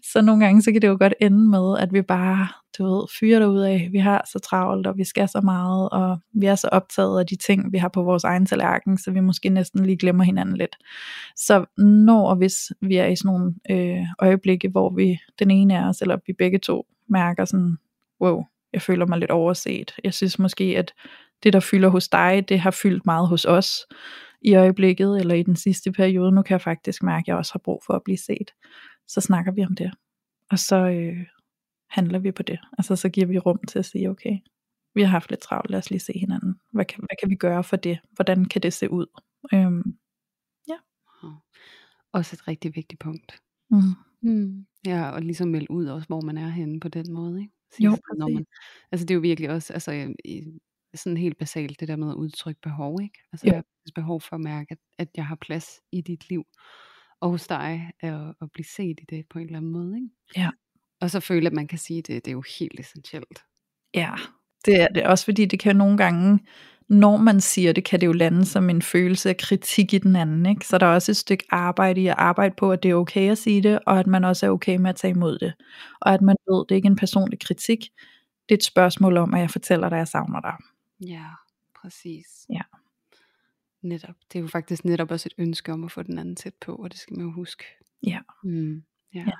[0.11, 2.47] så nogle gange, så kan det jo godt ende med, at vi bare,
[2.77, 6.19] du ved, fyrer ud af, vi har så travlt, og vi skal så meget, og
[6.33, 9.19] vi er så optaget af de ting, vi har på vores egen tallerken, så vi
[9.19, 10.75] måske næsten lige glemmer hinanden lidt.
[11.35, 15.79] Så når og hvis vi er i sådan nogle øh, øjeblikke, hvor vi, den ene
[15.79, 17.77] af os, eller vi begge to, mærker sådan,
[18.21, 18.43] wow,
[18.73, 19.95] jeg føler mig lidt overset.
[20.03, 20.93] Jeg synes måske, at
[21.43, 23.85] det, der fylder hos dig, det har fyldt meget hos os
[24.43, 26.31] i øjeblikket, eller i den sidste periode.
[26.31, 28.51] Nu kan jeg faktisk mærke, at jeg også har brug for at blive set.
[29.07, 29.91] Så snakker vi om det.
[30.51, 31.17] Og så øh,
[31.89, 32.59] handler vi på det.
[32.77, 34.37] Altså så giver vi rum til at sige, okay,
[34.95, 36.55] vi har haft lidt travlt, lad os lige se hinanden.
[36.71, 37.99] Hvad kan, hvad kan vi gøre for det?
[38.11, 39.05] Hvordan kan det se ud?
[39.53, 39.97] Øhm,
[40.67, 40.77] ja.
[42.11, 43.41] Også et rigtig vigtigt punkt.
[43.71, 43.79] Mm.
[44.21, 44.65] Mm.
[44.85, 47.41] Ja, og ligesom melde ud også, hvor man er henne på den måde.
[47.41, 47.53] Ikke?
[47.79, 48.45] jo, når man,
[48.91, 50.43] altså det er jo virkelig også, altså i,
[50.95, 53.19] sådan helt basalt, det der med at udtrykke behov, ikke?
[53.33, 53.63] Altså jeg har
[53.95, 56.43] behov for at mærke, at, at jeg har plads i dit liv,
[57.21, 60.09] og hos dig, at, at blive set i det på en eller anden måde, ikke?
[60.37, 60.49] Ja.
[61.01, 63.39] Og så føle, at man kan sige det, det er jo helt essentielt.
[63.93, 64.11] Ja,
[64.65, 66.39] det er det også, fordi det kan nogle gange,
[66.89, 70.15] når man siger det, kan det jo lande som en følelse af kritik i den
[70.15, 70.67] anden, ikke?
[70.67, 73.31] Så der er også et stykke arbejde i at arbejde på, at det er okay
[73.31, 75.53] at sige det, og at man også er okay med at tage imod det.
[76.01, 77.79] Og at man ved, det er ikke en personlig kritik,
[78.49, 80.53] det er et spørgsmål om, at jeg fortæller dig, at jeg savner dig.
[81.07, 81.25] Ja,
[81.81, 82.25] præcis.
[82.49, 82.61] Ja.
[83.81, 84.15] Netop.
[84.33, 86.75] Det er jo faktisk netop også et ønske om at få den anden tæt på,
[86.75, 87.63] og det skal man jo huske.
[88.07, 88.19] Ja.
[88.43, 88.83] Mm,
[89.15, 89.19] ja.
[89.19, 89.31] ja.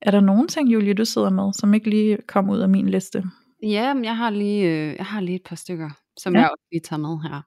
[0.00, 2.88] Er der nogen ting, Julie, du sidder med, som ikke lige kom ud af min
[2.88, 3.24] liste?
[3.62, 6.40] Ja, men jeg har lige, øh, jeg har lige et par stykker, som ja.
[6.40, 7.42] jeg også lige tager med her.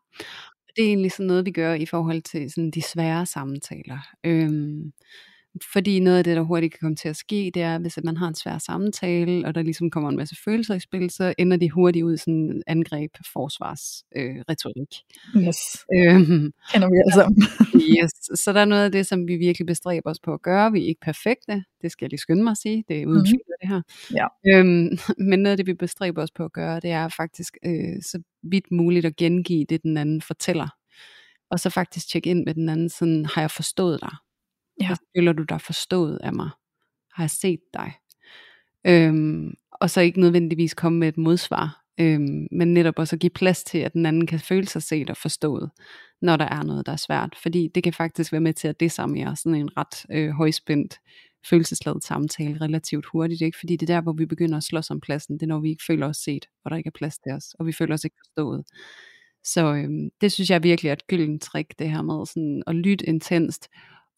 [0.75, 3.99] Det er egentlig sådan noget, vi gør i forhold til sådan de svære samtaler.
[4.23, 4.93] Øhm,
[5.73, 8.17] fordi noget af det, der hurtigt kan komme til at ske, det er, hvis man
[8.17, 11.57] har en svær samtale, og der ligesom kommer en masse følelser i spil, så ender
[11.57, 14.93] det hurtigt ud i sådan en angreb, forsvars, øh, retorik.
[15.47, 15.57] Yes.
[15.95, 17.43] Øhm, Kender vi alle sammen.
[17.97, 18.39] yes.
[18.39, 20.71] Så der er noget af det, som vi virkelig bestræber os på at gøre.
[20.71, 23.17] Vi er ikke perfekte, det skal jeg lige skynde mig at sige, det er uden
[23.17, 23.39] mm-hmm.
[23.61, 23.81] det her.
[24.15, 24.27] Ja.
[24.51, 24.97] Øhm,
[25.29, 28.21] men noget af det, vi bestræber os på at gøre, det er faktisk øh, så
[28.43, 30.67] vidt muligt at gengive det, den anden fortæller.
[31.51, 34.15] Og så faktisk tjekke ind med den anden, sådan, har jeg forstået dig?
[34.81, 34.95] Ja.
[35.17, 36.49] Føler du dig forstået af mig?
[37.13, 37.93] Har jeg set dig?
[38.87, 43.29] Øhm, og så ikke nødvendigvis komme med et modsvar, øhm, men netop også at give
[43.29, 45.69] plads til, at den anden kan føle sig set og forstået,
[46.21, 47.35] når der er noget, der er svært.
[47.41, 50.99] Fordi det kan faktisk være med til at desarmere sådan en ret øh, højspændt,
[51.49, 53.41] følelsesladet samtale relativt hurtigt.
[53.41, 53.57] Ikke?
[53.59, 55.35] Fordi det er der, hvor vi begynder at slås om pladsen.
[55.35, 57.55] Det er, når vi ikke føler os set, og der ikke er plads til os,
[57.59, 58.65] og vi føler os ikke forstået.
[59.43, 62.75] Så øhm, det synes jeg virkelig er et gyldent trick, det her med sådan at
[62.75, 63.69] lytte intenst,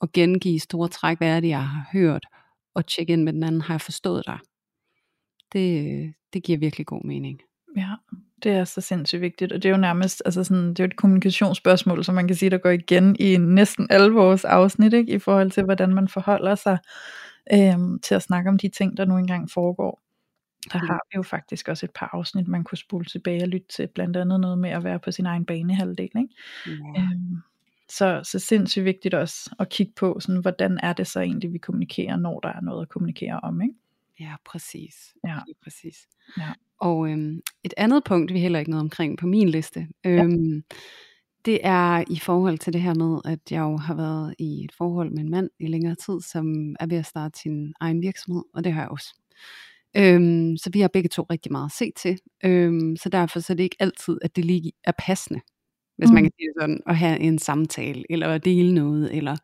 [0.01, 2.25] og gengive store træk, hvad er det, jeg har hørt,
[2.73, 4.39] og tjekke ind med den anden, har jeg forstået dig?
[5.53, 7.39] Det, det giver virkelig god mening.
[7.77, 7.89] Ja,
[8.43, 10.87] det er så sindssygt vigtigt, og det er jo nærmest, altså sådan, det er jo
[10.87, 15.13] et kommunikationsspørgsmål, som man kan sige, der går igen i næsten alle vores afsnit, ikke?
[15.13, 16.77] i forhold til, hvordan man forholder sig
[17.53, 20.01] øhm, til at snakke om de ting, der nu engang foregår.
[20.73, 23.67] Der har vi jo faktisk også et par afsnit, man kunne spole tilbage og lytte
[23.67, 26.09] til, blandt andet noget med at være på sin egen banehalvdel.
[26.15, 26.27] Ikke?
[26.67, 27.01] Ja.
[27.01, 27.41] Øhm,
[27.97, 31.57] så, så sindssygt vigtigt også at kigge på, sådan, hvordan er det så egentlig, vi
[31.57, 33.75] kommunikerer, når der er noget at kommunikere om, ikke?
[34.19, 35.13] Ja, præcis.
[35.27, 35.37] Ja.
[35.63, 36.07] præcis.
[36.37, 36.53] Ja.
[36.79, 40.61] Og øhm, et andet punkt, vi heller ikke noget omkring på min liste, øhm, ja.
[41.45, 44.71] det er i forhold til det her med, at jeg jo har været i et
[44.77, 48.43] forhold med en mand i længere tid, som er ved at starte sin egen virksomhed,
[48.53, 49.15] og det har jeg også.
[49.97, 53.53] Øhm, så vi har begge to rigtig meget at se til, øhm, så derfor så
[53.53, 55.41] er det ikke altid, at det lige er passende
[56.01, 56.13] hvis mm.
[56.13, 59.37] man kan sige det sådan, at have en samtale, eller at dele noget, eller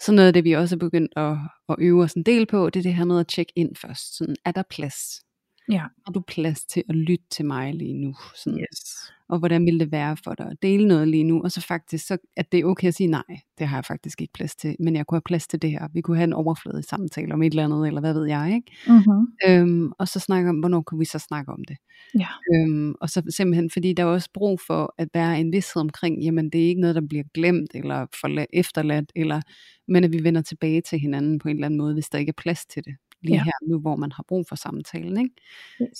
[0.00, 1.36] sådan noget af det, vi også er begyndt at,
[1.68, 4.16] at øve os en del på, det er det her med at tjekke ind først.
[4.16, 5.20] Sådan, er der plads?
[5.68, 5.82] Ja.
[6.06, 8.14] Har du plads til at lytte til mig lige nu?
[8.34, 8.58] Sådan.
[8.58, 9.12] Yes.
[9.28, 11.42] Og hvordan vil det være for dig at dele noget lige nu?
[11.42, 14.20] Og så faktisk, så, at det er okay at sige, nej, det har jeg faktisk
[14.20, 15.88] ikke plads til, men jeg kunne have plads til det her.
[15.92, 18.72] Vi kunne have en overfladisk samtale om et eller andet, eller hvad ved jeg, ikke?
[18.86, 19.26] Mm-hmm.
[19.48, 21.76] Øhm, og så snakke om, hvornår kunne vi så snakke om det?
[22.18, 22.26] Ja.
[22.54, 26.22] Øhm, og så simpelthen, fordi der er også brug for at være en vidshed omkring,
[26.22, 29.40] jamen det er ikke noget, der bliver glemt, eller forla- efterladt, eller,
[29.88, 32.30] men at vi vender tilbage til hinanden på en eller anden måde, hvis der ikke
[32.30, 33.42] er plads til det lige Ja.
[33.44, 35.16] her nu, hvor man har brug for samtalen.
[35.18, 35.34] Ikke?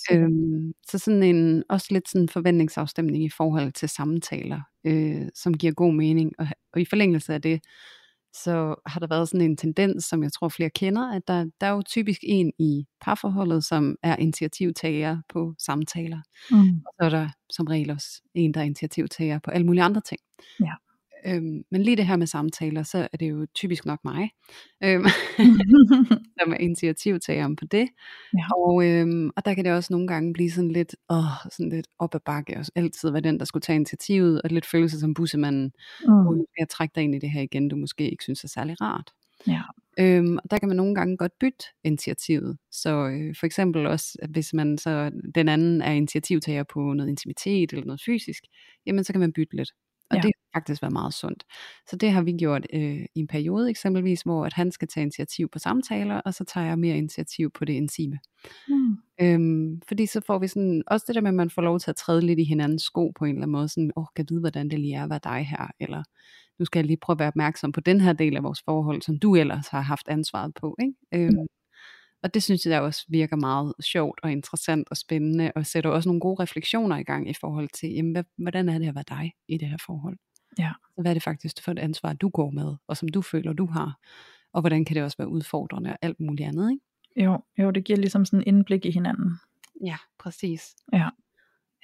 [0.07, 0.29] Sikkert.
[0.31, 5.53] Øhm, så sådan en, også lidt sådan en forventningsafstemning i forhold til samtaler, øh, som
[5.53, 6.31] giver god mening.
[6.39, 7.61] Og, og i forlængelse af det,
[8.33, 11.67] så har der været sådan en tendens, som jeg tror flere kender, at der, der
[11.67, 16.21] er jo typisk en i parforholdet, som er initiativtager på samtaler.
[16.51, 16.57] Mm.
[16.85, 20.01] Og så er der som regel også en, der er initiativtager på alle mulige andre
[20.01, 20.19] ting.
[20.59, 20.73] Ja.
[21.25, 24.29] Øhm, men lige det her med samtaler, så er det jo typisk nok mig,
[24.83, 25.05] øhm,
[26.39, 27.87] som er initiativtageren på det.
[28.37, 28.45] Ja.
[28.55, 31.87] Og, øhm, og der kan det også nogle gange blive sådan lidt, åh, sådan lidt
[31.99, 34.99] op ad bakke, og altid være den, der skulle tage initiativet, og lidt føle sig
[34.99, 35.71] som bussemanden,
[36.07, 36.45] mm.
[36.59, 39.11] jeg trække dig ind i det her igen, du måske ikke synes er særlig rart.
[39.47, 39.61] Ja.
[39.99, 42.57] Øhm, og der kan man nogle gange godt bytte initiativet.
[42.71, 47.09] Så øh, for eksempel også, at hvis man så den anden er initiativtager på noget
[47.09, 48.43] intimitet eller noget fysisk,
[48.85, 49.71] jamen så kan man bytte lidt.
[50.11, 50.21] Og Ja.
[50.21, 51.43] det kan faktisk være meget sundt.
[51.89, 55.01] Så det har vi gjort øh, i en periode eksempelvis, hvor at han skal tage
[55.01, 58.19] initiativ på samtaler, og så tager jeg mere initiativ på det intime.
[58.69, 58.97] Mm.
[59.21, 61.89] Øhm, fordi så får vi sådan, også det der med, at man får lov til
[61.89, 64.29] at træde lidt i hinandens sko på en eller anden måde, sådan, åh, kan jeg
[64.29, 66.03] vide, hvordan det lige er at være dig her, eller
[66.59, 69.01] nu skal jeg lige prøve at være opmærksom på den her del af vores forhold,
[69.01, 70.93] som du ellers har haft ansvaret på, ikke?
[71.13, 71.47] Øhm,
[72.23, 76.09] og det synes jeg også virker meget sjovt og interessant og spændende, og sætter også
[76.09, 79.03] nogle gode refleksioner i gang i forhold til, jamen, hvad, hvordan er det at være
[79.09, 80.17] dig i det her forhold?
[80.59, 80.71] Ja.
[80.97, 83.65] Hvad er det faktisk for et ansvar, du går med, og som du føler, du
[83.65, 83.99] har?
[84.53, 87.25] Og hvordan kan det også være udfordrende og alt muligt andet, ikke?
[87.25, 89.39] Jo, jo, det giver ligesom sådan en indblik i hinanden.
[89.85, 90.75] Ja, præcis.
[90.93, 91.09] Ja.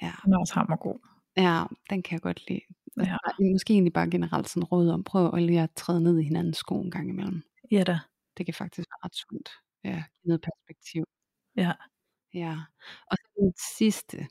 [0.02, 0.12] Ja.
[0.24, 0.98] Den er også hammergod.
[1.36, 2.60] Ja, den kan jeg godt lide.
[2.96, 3.16] Ja.
[3.52, 6.56] Måske egentlig bare generelt sådan råd om, prøv at lige at træde ned i hinandens
[6.56, 7.42] sko en gang imellem.
[7.70, 7.98] Ja da.
[8.38, 9.48] Det kan faktisk være ret sundt.
[9.84, 11.04] Ja, noget perspektiv.
[11.56, 11.72] Ja.
[12.34, 12.56] Ja.
[13.10, 14.26] Og så den sidste,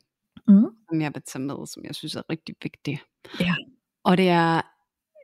[0.47, 0.65] Mm.
[0.89, 2.99] som jeg vil tage med, som jeg synes er rigtig vigtig.
[3.39, 3.55] Ja.
[4.03, 4.61] Og det er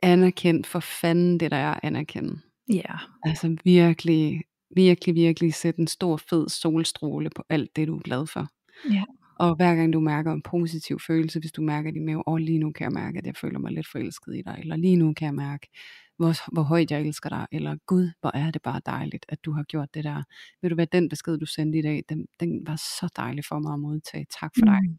[0.02, 2.40] anerkendt for fanden det, der er anerkendt.
[2.72, 2.94] Ja.
[3.22, 4.42] Altså virkelig,
[4.76, 8.48] virkelig, virkelig sætte en stor fed solstråle på alt det, du er glad for.
[8.92, 9.04] Ja.
[9.38, 12.58] Og hver gang du mærker en positiv følelse, hvis du mærker din mave, åh lige
[12.58, 15.12] nu kan jeg mærke, at jeg føler mig lidt forelsket i dig, eller lige nu
[15.12, 15.68] kan jeg mærke,
[16.16, 19.52] hvor, hvor højt jeg elsker dig, eller gud, hvor er det bare dejligt, at du
[19.52, 20.22] har gjort det der.
[20.62, 23.58] Ved du hvad, den besked du sendte i dag, den, den var så dejlig for
[23.58, 24.26] mig at modtage.
[24.40, 24.80] Tak for dig.
[24.82, 24.98] Mm.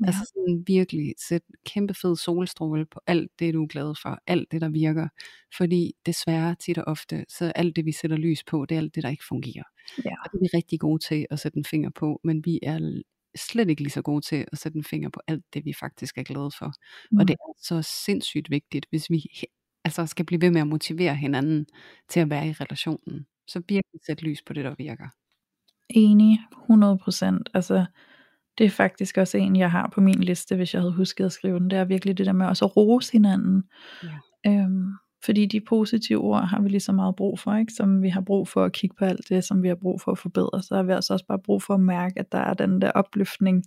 [0.00, 0.06] Ja.
[0.06, 4.52] Altså sådan virkelig sæt kæmpe fed solstråle på alt det, du er glad for, alt
[4.52, 5.08] det, der virker.
[5.56, 8.94] Fordi desværre tit og ofte, så alt det, vi sætter lys på, det er alt
[8.94, 9.64] det, der ikke fungerer.
[10.04, 10.10] Ja.
[10.24, 13.02] Og det er vi rigtig gode til at sætte en finger på, men vi er
[13.36, 16.18] slet ikke lige så gode til at sætte en finger på alt det, vi faktisk
[16.18, 16.72] er glade for.
[17.10, 17.18] Mm.
[17.18, 19.24] Og det er så sindssygt vigtigt, hvis vi
[19.86, 21.66] altså skal blive ved med at motivere hinanden
[22.08, 23.26] til at være i relationen.
[23.48, 25.08] Så virkelig sæt lys på det, der virker.
[25.88, 27.42] Enig, 100%.
[27.54, 27.86] Altså,
[28.58, 31.32] det er faktisk også en, jeg har på min liste, hvis jeg havde husket at
[31.32, 31.70] skrive den.
[31.70, 33.62] Det er virkelig det der med også at rose hinanden.
[34.02, 34.08] Ja.
[34.46, 34.86] Øhm,
[35.24, 37.72] fordi de positive ord har vi lige så meget brug for, ikke?
[37.72, 40.12] Som vi har brug for at kigge på alt det, som vi har brug for
[40.12, 40.62] at forbedre.
[40.62, 42.90] Så har vi altså også bare brug for at mærke, at der er den der
[42.90, 43.62] opløftning.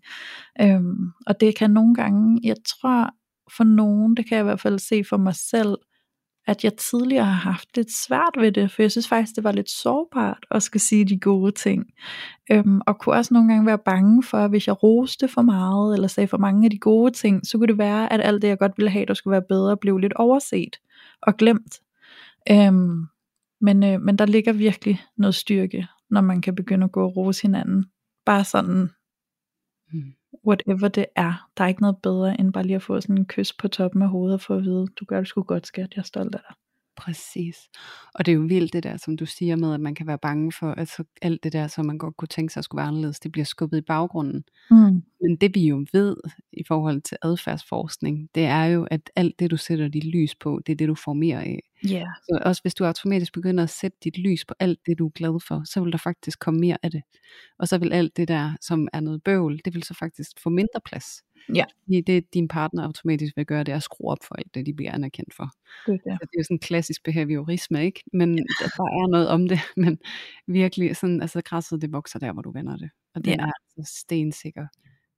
[0.61, 3.09] Øhm, og det kan nogle gange, jeg tror
[3.57, 5.77] for nogen, det kan jeg i hvert fald se for mig selv,
[6.49, 9.51] at jeg tidligere har haft lidt svært ved det, for jeg synes faktisk, det var
[9.51, 11.85] lidt sårbart at skal sige de gode ting.
[12.51, 15.93] Øhm, og kunne også nogle gange være bange for, at hvis jeg roste for meget,
[15.93, 18.47] eller sagde for mange af de gode ting, så kunne det være, at alt det,
[18.47, 20.75] jeg godt ville have, der skulle være bedre, blev lidt overset
[21.21, 21.79] og glemt.
[22.51, 23.05] Øhm,
[23.61, 27.17] men, øh, men der ligger virkelig noget styrke, når man kan begynde at gå og
[27.17, 27.85] rose hinanden.
[28.25, 28.89] Bare sådan,
[29.93, 30.13] Mm
[30.47, 31.49] whatever det er.
[31.57, 34.01] Der er ikke noget bedre, end bare lige at få sådan en kys på toppen
[34.01, 36.41] af hovedet, for at vide, du gør det sgu godt, skat, jeg er stolt af
[36.49, 36.55] dig.
[36.97, 37.57] Præcis.
[38.13, 40.17] Og det er jo vildt det der, som du siger med, at man kan være
[40.17, 42.87] bange for, at så alt det der, som man godt kunne tænke sig skulle være
[42.87, 44.43] anderledes, det bliver skubbet i baggrunden.
[44.71, 45.03] Mm.
[45.21, 46.15] Men det vi jo ved
[46.53, 50.61] i forhold til adfærdsforskning, det er jo, at alt det du sætter dit lys på,
[50.65, 51.59] det er det du får mere af.
[51.85, 52.07] Yeah.
[52.23, 55.11] Så også hvis du automatisk begynder at sætte dit lys på alt det du er
[55.11, 57.01] glad for, så vil der faktisk komme mere af det.
[57.59, 60.49] Og så vil alt det der, som er noget bøvl, det vil så faktisk få
[60.49, 61.05] mindre plads.
[61.55, 61.65] Ja.
[61.83, 64.65] Fordi det din partner automatisk vil gøre, det er at skrue op for alt det,
[64.65, 65.51] de bliver anerkendt for.
[65.85, 66.01] Det er det.
[66.03, 68.03] Så det er jo sådan en klassisk behaviorisme, ikke?
[68.13, 68.43] Men der,
[68.77, 69.97] der er noget om det, men
[70.47, 72.89] virkelig sådan, altså græsset det vokser der, hvor du vender det.
[73.15, 73.35] Og det Ja.
[73.35, 74.67] er altså stensikker.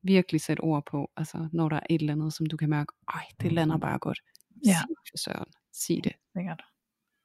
[0.03, 2.93] Virkelig sæt ord på, altså når der er et eller andet, som du kan mærke,
[3.13, 4.19] ej, det lander bare godt.
[4.65, 4.71] Ja.
[4.71, 5.51] Sig det søren.
[5.73, 6.13] Sig det.
[6.33, 6.61] Sikkert.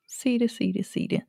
[0.09, 1.21] Sig det, sig det, sig det.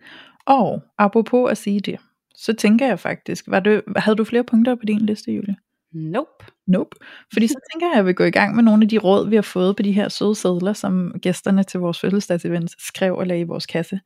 [0.45, 1.99] Og apropos at sige det,
[2.35, 5.55] så tænker jeg faktisk, var det, havde du flere punkter på din liste, Julie?
[5.93, 6.45] Nope.
[6.67, 6.89] Nope.
[7.33, 9.29] Fordi så tænker jeg, at jeg vil gå i gang med nogle af de råd,
[9.29, 13.27] vi har fået på de her søde sædler, som gæsterne til vores fødselsdagsevent skrev og
[13.27, 13.99] lagde i vores kasse.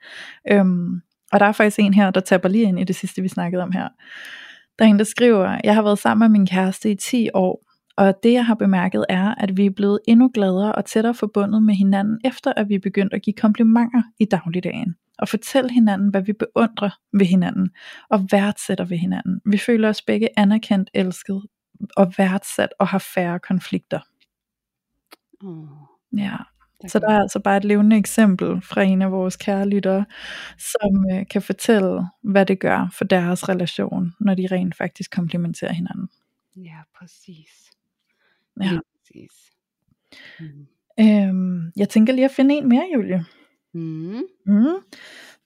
[0.52, 3.28] Øhm, og der er faktisk en her, der taber lige ind i det sidste, vi
[3.28, 3.90] snakkede om her.
[4.82, 7.66] Der er en, der skriver, jeg har været sammen med min kæreste i 10 år,
[7.98, 11.64] og det jeg har bemærket er, at vi er blevet endnu gladere og tættere forbundet
[11.64, 14.96] med hinanden, efter at vi er begyndt at give komplimenter i dagligdagen.
[15.20, 17.70] Og fortælle hinanden, hvad vi beundrer ved hinanden,
[18.10, 19.42] og værdsætter ved hinanden.
[19.46, 21.42] Vi føler os begge anerkendt, elsket
[21.98, 24.00] og værdsat og har færre konflikter.
[25.44, 25.68] Oh,
[26.18, 26.38] Ja,
[26.88, 30.06] så der er altså bare et levende eksempel fra en af vores kære lyttere,
[30.58, 35.74] som øh, kan fortælle, hvad det gør for deres relation, når de rent faktisk komplementerer
[35.74, 36.10] hinanden.
[36.56, 37.72] Ja, præcis.
[38.62, 38.70] Ja.
[38.70, 39.32] Lige præcis.
[40.40, 40.68] Mm.
[41.00, 43.26] Øhm, jeg tænker lige at finde en mere, Julie.
[43.74, 44.24] Mm.
[44.46, 44.76] Mm.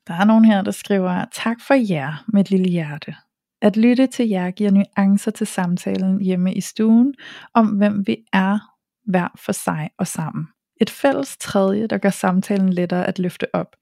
[0.08, 3.16] Der er nogen her, der skriver, tak for jer med et lille hjerte.
[3.62, 7.14] At lytte til jer giver nuancer til samtalen hjemme i stuen,
[7.54, 8.60] om hvem vi er
[9.06, 10.48] hver for sig og sammen.
[10.82, 13.76] Et fælles tredje, der gør samtalen lettere at løfte op.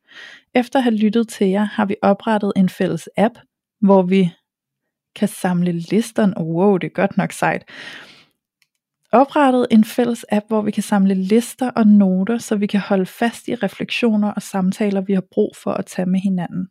[0.56, 3.34] Efter at have lyttet til jer, har vi oprettet en fælles app,
[3.82, 4.32] hvor vi
[5.16, 6.34] kan samle listerne.
[6.38, 7.64] Wow, det er godt nok sejt.
[9.12, 13.06] Oprettet en fælles app, hvor vi kan samle lister og noter, så vi kan holde
[13.06, 16.68] fast i refleksioner og samtaler, vi har brug for at tage med hinanden.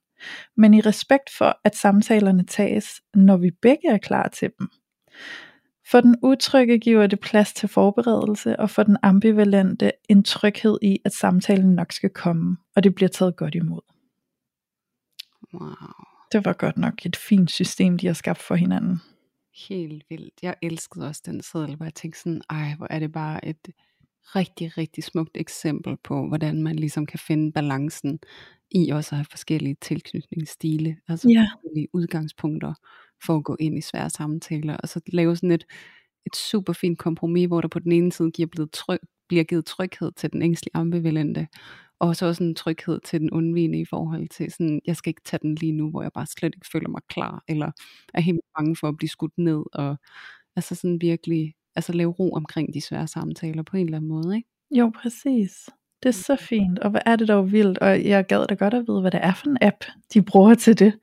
[0.56, 4.68] Men i respekt for, at samtalerne tages, når vi begge er klar til dem.
[5.90, 10.98] For den utrygge giver det plads til forberedelse, og for den ambivalente en tryghed i,
[11.04, 13.80] at samtalen nok skal komme, og det bliver taget godt imod.
[15.54, 15.70] Wow.
[16.32, 19.00] Det var godt nok et fint system, de har skabt for hinanden.
[19.68, 20.34] Helt vildt.
[20.42, 23.68] Jeg elskede også den seddel, hvor jeg tænkte sådan, ej, hvor er det bare et
[24.36, 28.18] rigtig, rigtig smukt eksempel på, hvordan man ligesom kan finde balancen
[28.70, 31.46] i også at have forskellige tilknytningsstile, altså Ja.
[31.52, 32.74] forskellige udgangspunkter
[33.26, 35.64] for at gå ind i svære samtaler, og så lave sådan et,
[36.26, 38.98] et super fint kompromis, hvor der på den ene side giver blevet tryg,
[39.28, 41.48] bliver givet tryghed til den ængstlige ambivalente,
[42.00, 45.20] og så også en tryghed til den undvigende i forhold til sådan, jeg skal ikke
[45.24, 47.70] tage den lige nu, hvor jeg bare slet ikke føler mig klar, eller
[48.14, 49.96] er helt bange for at blive skudt ned, og
[50.56, 54.36] altså sådan virkelig, altså lave ro omkring de svære samtaler på en eller anden måde,
[54.36, 54.48] ikke?
[54.70, 55.70] Jo, præcis.
[56.02, 58.74] Det er så fint, og hvad er det dog vildt, og jeg gad da godt
[58.74, 60.98] at vide, hvad det er for en app, de bruger til det.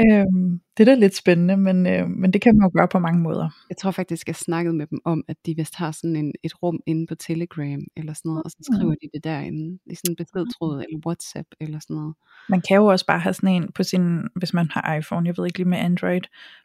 [0.00, 2.98] Øhm, det er da lidt spændende, men, øh, men det kan man jo gøre på
[2.98, 3.48] mange måder.
[3.70, 6.62] Jeg tror faktisk, jeg snakkede med dem om, at de vist har sådan en, et
[6.62, 10.12] rum inde på Telegram, eller sådan noget, og så skriver de det derinde, i sådan
[10.12, 12.14] en beskedtråd, eller WhatsApp, eller sådan noget.
[12.48, 15.34] Man kan jo også bare have sådan en på sin, hvis man har iPhone, jeg
[15.38, 16.22] ved ikke lige med Android,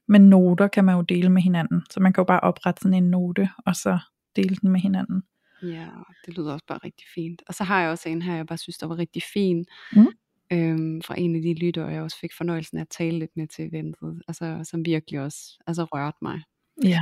[0.07, 3.03] men noter kan man jo dele med hinanden, så man kan jo bare oprette sådan
[3.03, 3.99] en note, og så
[4.35, 5.23] dele den med hinanden.
[5.63, 5.87] Ja,
[6.25, 7.41] det lyder også bare rigtig fint.
[7.47, 9.65] Og så har jeg også en her, jeg bare synes, der var rigtig fin.
[9.95, 10.07] Mm.
[10.53, 13.47] Øhm, fra en af de lyttere, jeg også fik fornøjelsen af at tale lidt med
[13.47, 14.21] til eventet.
[14.27, 16.41] Altså, som virkelig også altså, rørte mig.
[16.83, 17.01] Ja.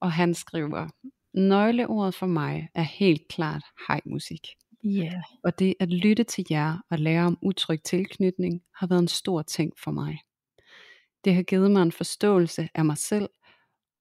[0.00, 0.88] Og han skriver,
[1.34, 4.46] nøgleordet for mig er helt klart hej-musik.
[4.84, 4.88] Ja.
[4.88, 5.22] Yeah.
[5.44, 9.42] Og det at lytte til jer og lære om utryg tilknytning har været en stor
[9.42, 10.18] ting for mig.
[11.24, 13.28] Det har givet mig en forståelse af mig selv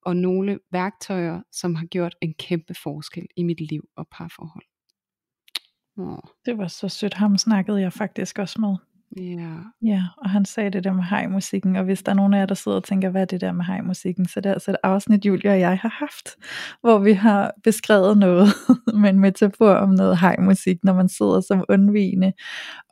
[0.01, 4.65] og nogle værktøjer, som har gjort en kæmpe forskel i mit liv og parforhold.
[5.97, 7.13] Åh, Det var så sødt.
[7.13, 8.75] Ham snakkede jeg faktisk også med.
[9.17, 9.49] Ja,
[9.81, 12.45] Ja, og han sagde det der med hej-musikken, og hvis der er nogen af jer,
[12.45, 14.77] der sidder og tænker, hvad er det der med hej-musikken, så det er altså et
[14.83, 16.29] afsnit, Julie og jeg har haft,
[16.81, 18.47] hvor vi har beskrevet noget
[19.01, 22.33] med en metafor om noget hej-musik, når man sidder som undvigende,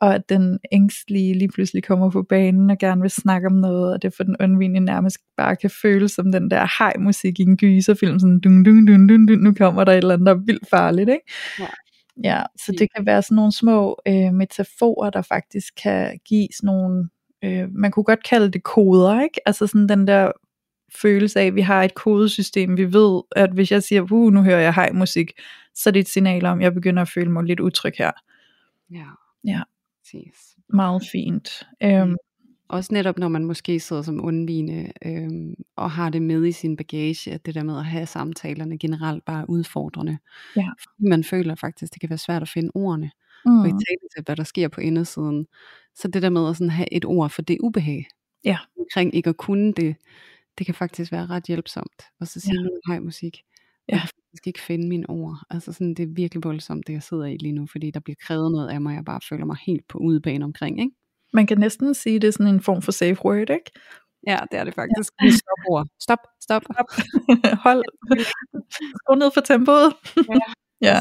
[0.00, 3.92] og at den ængstlige lige pludselig kommer på banen og gerne vil snakke om noget,
[3.92, 7.56] og det for den undvigende nærmest bare kan føles som den der hej-musik i en
[7.56, 10.44] gyserfilm, sådan dun, dun, dun, dun, dun, nu kommer der et eller andet, der er
[10.46, 11.32] vildt farligt, ikke?
[11.60, 11.66] Ja.
[12.24, 16.66] Ja, så det kan være sådan nogle små øh, metaforer, der faktisk kan give sådan
[16.66, 17.08] nogle,
[17.44, 19.40] øh, man kunne godt kalde det koder, ikke?
[19.46, 20.32] Altså sådan den der
[20.96, 24.42] følelse af, at vi har et kodesystem, vi ved, at hvis jeg siger, uh, nu
[24.42, 25.32] hører jeg hej musik,
[25.74, 28.10] så er det et signal om, at jeg begynder at føle mig lidt utryg her.
[28.90, 29.04] ja,
[29.44, 29.62] Ja.
[30.02, 30.56] præcis.
[30.68, 31.62] Meget fint.
[31.82, 32.16] Øhm,
[32.68, 36.76] Også netop når man måske sidder som undvigende øhm, og har det med i sin
[36.76, 40.18] bagage, at det der med at have samtalerne generelt bare er udfordrende.
[40.56, 40.68] Ja.
[40.82, 43.10] Fordi man føler faktisk, det kan være svært at finde ordene.
[43.44, 45.46] mm, Og i tale til, hvad der sker på indersiden.
[45.94, 48.06] Så det der med at sådan have et ord for det ubehag.
[48.44, 48.58] Ja.
[48.78, 49.96] Omkring ikke at kunne det,
[50.58, 52.02] det kan faktisk være ret hjælpsomt.
[52.20, 52.60] Og så sige, Ja.
[52.60, 52.64] ja.
[52.64, 53.36] nu hej musik.
[53.88, 53.92] Ja.
[53.94, 55.36] Jeg kan faktisk ikke finde mine ord.
[55.50, 58.16] Altså sådan, det er virkelig voldsomt, det jeg sidder i lige nu, fordi der bliver
[58.26, 60.92] krævet noget af mig, jeg bare føler mig helt på udebane omkring, ikke?
[61.32, 63.70] Man kan næsten sige, det er sådan en form for safe word, ikke?
[64.26, 65.12] Ja, det er det faktisk.
[65.22, 65.30] Ja.
[65.30, 65.86] Stop ord.
[66.00, 66.62] Stop, stop.
[67.64, 67.84] Hold,
[68.96, 69.92] skru ned for tempoet.
[70.26, 70.38] Ja.
[70.82, 71.00] Ja.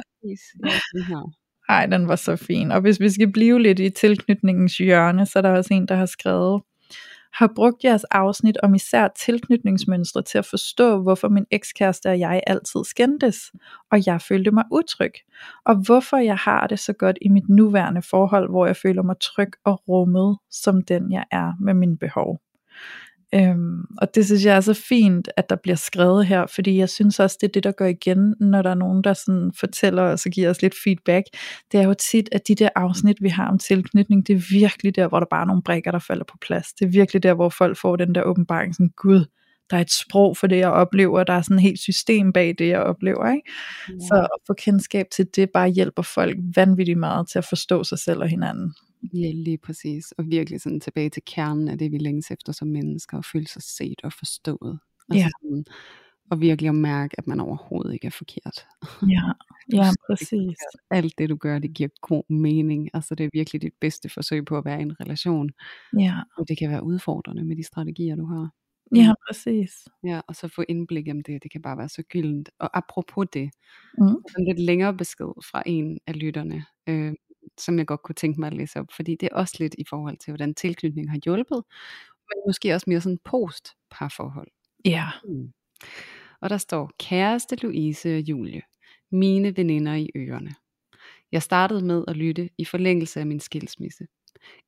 [1.70, 2.72] Ej, den var så fin.
[2.72, 5.96] Og hvis vi skal blive lidt i tilknytningens hjørne, så er der også en, der
[5.96, 6.62] har skrevet,
[7.38, 12.44] har brugt jeres afsnit om især tilknytningsmønstre til at forstå, hvorfor min ekskæreste og jeg
[12.48, 13.38] altid skændtes,
[13.92, 15.12] og jeg følte mig utryg,
[15.66, 19.16] og hvorfor jeg har det så godt i mit nuværende forhold, hvor jeg føler mig
[19.22, 22.40] tryg og rummet som den jeg er med mine behov.
[23.36, 26.90] Øhm, og det synes jeg er så fint, at der bliver skrevet her, fordi jeg
[26.90, 30.04] synes også, det er det, der går igen, når der er nogen, der sådan fortæller
[30.04, 31.26] os og giver os lidt feedback.
[31.72, 34.96] Det er jo tit, at de der afsnit, vi har om tilknytning, det er virkelig
[34.96, 36.74] der, hvor der bare er nogle brækker, der falder på plads.
[36.74, 39.26] Det er virkelig der, hvor folk får den der åbenbaring, sådan, gud,
[39.70, 42.56] der er et sprog for det, jeg oplever, der er sådan et helt system bag
[42.58, 43.32] det, jeg oplever.
[43.32, 43.52] Ikke?
[43.90, 43.94] Ja.
[44.08, 48.00] Så at få kendskab til det, bare hjælper folk vanvittigt meget til at forstå sig
[48.00, 48.74] selv og hinanden.
[49.14, 50.12] Ja, lige præcis.
[50.12, 53.48] Og virkelig sådan tilbage til kernen af det, vi længes efter som mennesker, og føle
[53.48, 54.80] sig set og forstået.
[55.10, 55.30] Altså Ja.
[55.42, 55.66] sådan,
[56.32, 58.66] og virkelig at mærke, at man overhovedet ikke er forkert.
[59.10, 59.22] Ja,
[59.82, 60.58] ja præcis.
[60.92, 62.90] Alt det, du gør, det giver god mening.
[62.94, 65.50] Altså det er virkelig dit bedste forsøg på at være i en relation.
[66.00, 68.50] Ja, Og det kan være udfordrende med de strategier, du har.
[68.96, 69.72] ja præcis.
[70.04, 72.50] Ja, og så få indblik om det, det kan bare være så gyldent.
[72.60, 73.50] Og apropos det,
[73.98, 74.08] Mm.
[74.40, 77.14] en lidt længere besked fra en af lytterne, øh,
[77.62, 79.84] som jeg godt kunne tænke mig at læse op, fordi det er også lidt i
[79.90, 81.64] forhold til, hvordan tilknytning har hjulpet,
[82.30, 84.48] men måske også mere sådan post parforhold.
[84.86, 85.54] Ja, Mm.
[86.42, 88.62] Og der står, kæreste Louise og Julie,
[89.12, 90.56] mine veninder i ørerne.
[91.32, 94.08] Jeg startede med at lytte i forlængelse af min skilsmisse.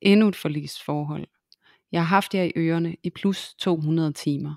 [0.02, 1.28] Endnu et forlisforhold.
[1.92, 4.56] Jeg har haft jer i ørerne i plus 200 timer.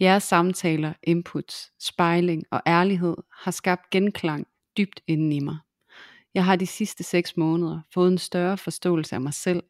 [0.00, 4.46] Jeres samtaler, inputs, spejling og ærlighed har skabt genklang
[4.76, 5.58] dybt inden i mig.
[6.34, 9.62] Jeg har de sidste seks måneder fået en større forståelse af mig selv,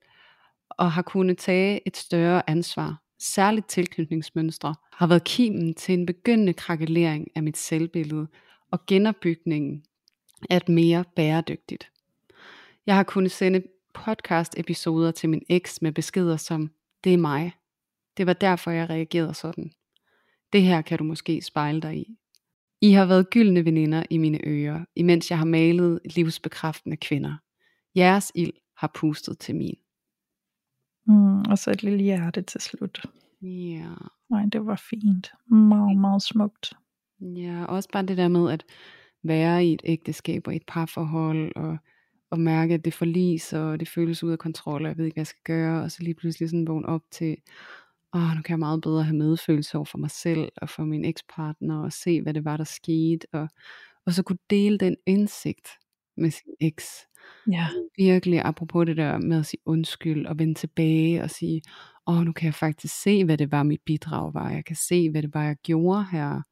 [0.70, 3.02] og har kunnet tage et større ansvar.
[3.18, 8.26] Særligt tilknytningsmønstre har været kimen til en begyndende krakelering af mit selvbillede
[8.70, 9.84] og genopbygningen
[10.50, 11.90] af et mere bæredygtigt.
[12.86, 13.62] Jeg har kunnet sende
[13.94, 16.70] podcast episoder til min eks med beskeder som,
[17.04, 17.52] det er mig.
[18.16, 19.72] Det var derfor jeg reagerede sådan.
[20.52, 22.16] Det her kan du måske spejle dig i.
[22.82, 27.36] I har været gyldne veninder i mine ører, imens jeg har malet livsbekræftende kvinder.
[27.96, 29.76] Jeres ild har pustet til min.
[31.06, 33.02] mm, og så et lille hjerte til slut.
[33.42, 33.88] Ja,
[34.30, 35.32] Nej, det var fint.
[35.50, 36.72] Meget, meget smukt.
[37.20, 38.64] ja, også bare det der med at
[39.24, 41.76] være i et ægteskab og et parforhold, og,
[42.30, 45.14] og mærke, at det forliser, og det føles ud af kontrol, og jeg ved ikke,
[45.14, 47.36] hvad jeg skal gøre, og så lige pludselig sådan vågne op til,
[48.14, 51.04] åh, nu kan jeg meget bedre have medfølelse over for mig selv, og for min
[51.04, 53.48] ekspartner, og se, hvad det var, der skete, og,
[54.06, 55.68] og så kunne dele den indsigt
[56.16, 56.86] med sin eks.
[57.50, 61.62] Ja, virkelig apropos det der med at sige undskyld og vende tilbage og sige,
[62.06, 64.50] åh nu kan jeg faktisk se, hvad det var mit bidrag var.
[64.50, 66.42] Jeg kan se, hvad det var, jeg gjorde her.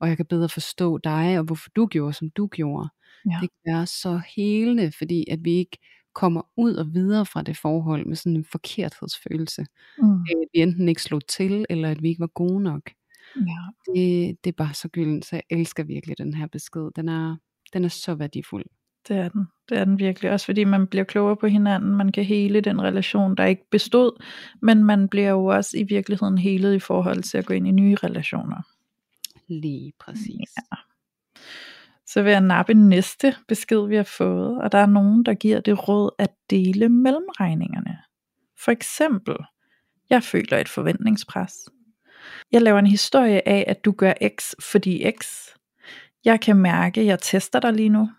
[0.00, 2.88] Og jeg kan bedre forstå dig, og hvorfor du gjorde, som du gjorde.
[3.30, 5.78] ja, Det være så helende, fordi at vi ikke
[6.14, 9.66] kommer ud og videre fra det forhold med sådan en forkerthedsfølelse.
[9.98, 12.90] mm, At vi enten ikke slog til, eller at vi ikke var gode nok.
[13.36, 13.92] ja.
[13.94, 16.90] Det, det er bare så gyldent, så jeg elsker virkelig den her besked.
[16.96, 17.36] Den er,
[17.72, 18.64] den er så værdifuld.
[19.08, 19.46] Det er den.
[19.68, 20.30] Det er den virkelig.
[20.30, 21.90] Også fordi man bliver klogere på hinanden.
[21.96, 24.22] Man kan hele den relation, der ikke bestod.
[24.62, 27.70] Men man bliver jo også i virkeligheden helet i forhold til at gå ind i
[27.70, 28.62] nye relationer.
[29.48, 30.50] Lige præcis.
[30.72, 30.76] Ja.
[32.12, 34.62] Så vil jeg nappe næste besked, vi har fået.
[34.62, 37.98] Og der er nogen, der giver det råd at dele mellemregningerne.
[38.64, 39.36] For eksempel,
[40.10, 41.52] jeg føler et forventningspres.
[42.52, 45.46] Jeg laver en historie af, at du gør X, fordi X.
[46.24, 48.10] Jeg kan mærke, at jeg tester dig lige nu.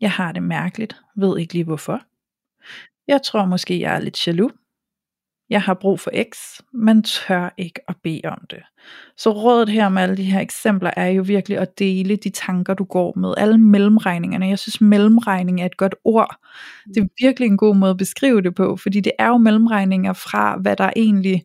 [0.00, 2.00] Jeg har det mærkeligt, ved ikke lige hvorfor.
[3.08, 4.54] Jeg tror måske, jeg er lidt jaloux.
[5.50, 8.62] Jeg har brug for X, men tør ikke at bede om det.
[9.16, 12.74] Så rådet her med alle de her eksempler er jo virkelig at dele de tanker,
[12.74, 13.34] du går med.
[13.36, 14.48] Alle mellemregningerne.
[14.48, 16.36] Jeg synes, mellemregning er et godt ord.
[16.94, 20.12] Det er virkelig en god måde at beskrive det på, fordi det er jo mellemregninger
[20.12, 21.44] fra, hvad der egentlig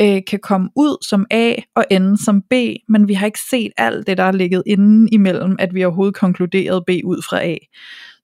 [0.00, 2.52] øh, kan komme ud som A og ende som B,
[2.88, 6.14] men vi har ikke set alt det, der er ligget inden imellem, at vi overhovedet
[6.14, 7.56] konkluderede B ud fra A.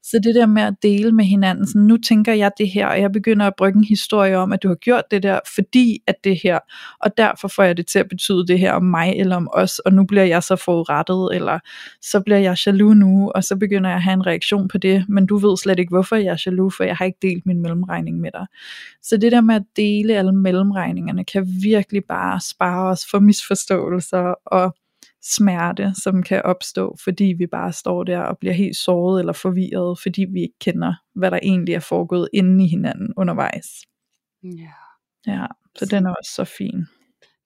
[0.04, 3.00] Så det der med at dele med hinanden, sådan, nu tænker jeg det her, og
[3.00, 6.14] jeg begynder at brygge en historie om, at du har gjort det der, fordi at
[6.24, 6.58] det her,
[7.00, 9.78] og derfor får jeg det til at betyde det her om mig eller om os,
[9.78, 11.58] og nu bliver jeg så forurettet, eller
[12.02, 15.04] så bliver jeg jaloux nu, og så begynder jeg at have en reaktion på det,
[15.08, 17.62] men du ved slet ikke, hvorfor jeg er jaloux, for jeg har ikke delt min
[17.62, 18.46] mellemregning med dig.
[19.02, 24.34] Så det der med at dele alle mellemregningerne, kan virkelig bare spare os for misforståelser
[24.46, 24.74] og
[25.22, 29.98] smerte, som kan opstå, fordi vi bare står der og bliver helt såret eller forvirret,
[30.02, 33.66] fordi vi ikke kender, hvad der egentlig er foregået inde i hinanden undervejs.
[34.42, 34.70] Ja,
[35.26, 35.46] Ja,
[35.78, 36.86] så den er også så fin.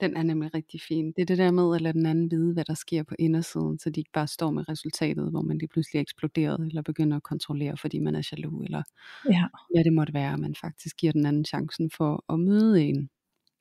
[0.01, 1.07] den er nemlig rigtig fin.
[1.16, 3.79] Det er det der med at lade den anden vide, hvad der sker på indersiden,
[3.79, 7.16] så de ikke bare står med resultatet, hvor man lige pludselig er eksploderet, eller begynder
[7.16, 8.83] at kontrollere, fordi man er jaloux, eller
[9.31, 13.11] Ja, hvad det måtte være, man faktisk giver den anden chancen for at møde en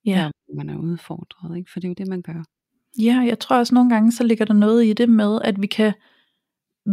[0.05, 0.11] Ja.
[0.11, 1.72] der hvor man er udfordret, ikke?
[1.72, 2.43] for det er jo det, man gør.
[2.99, 5.67] Ja, jeg tror også nogle gange, så ligger der noget i det med, at vi
[5.67, 5.93] kan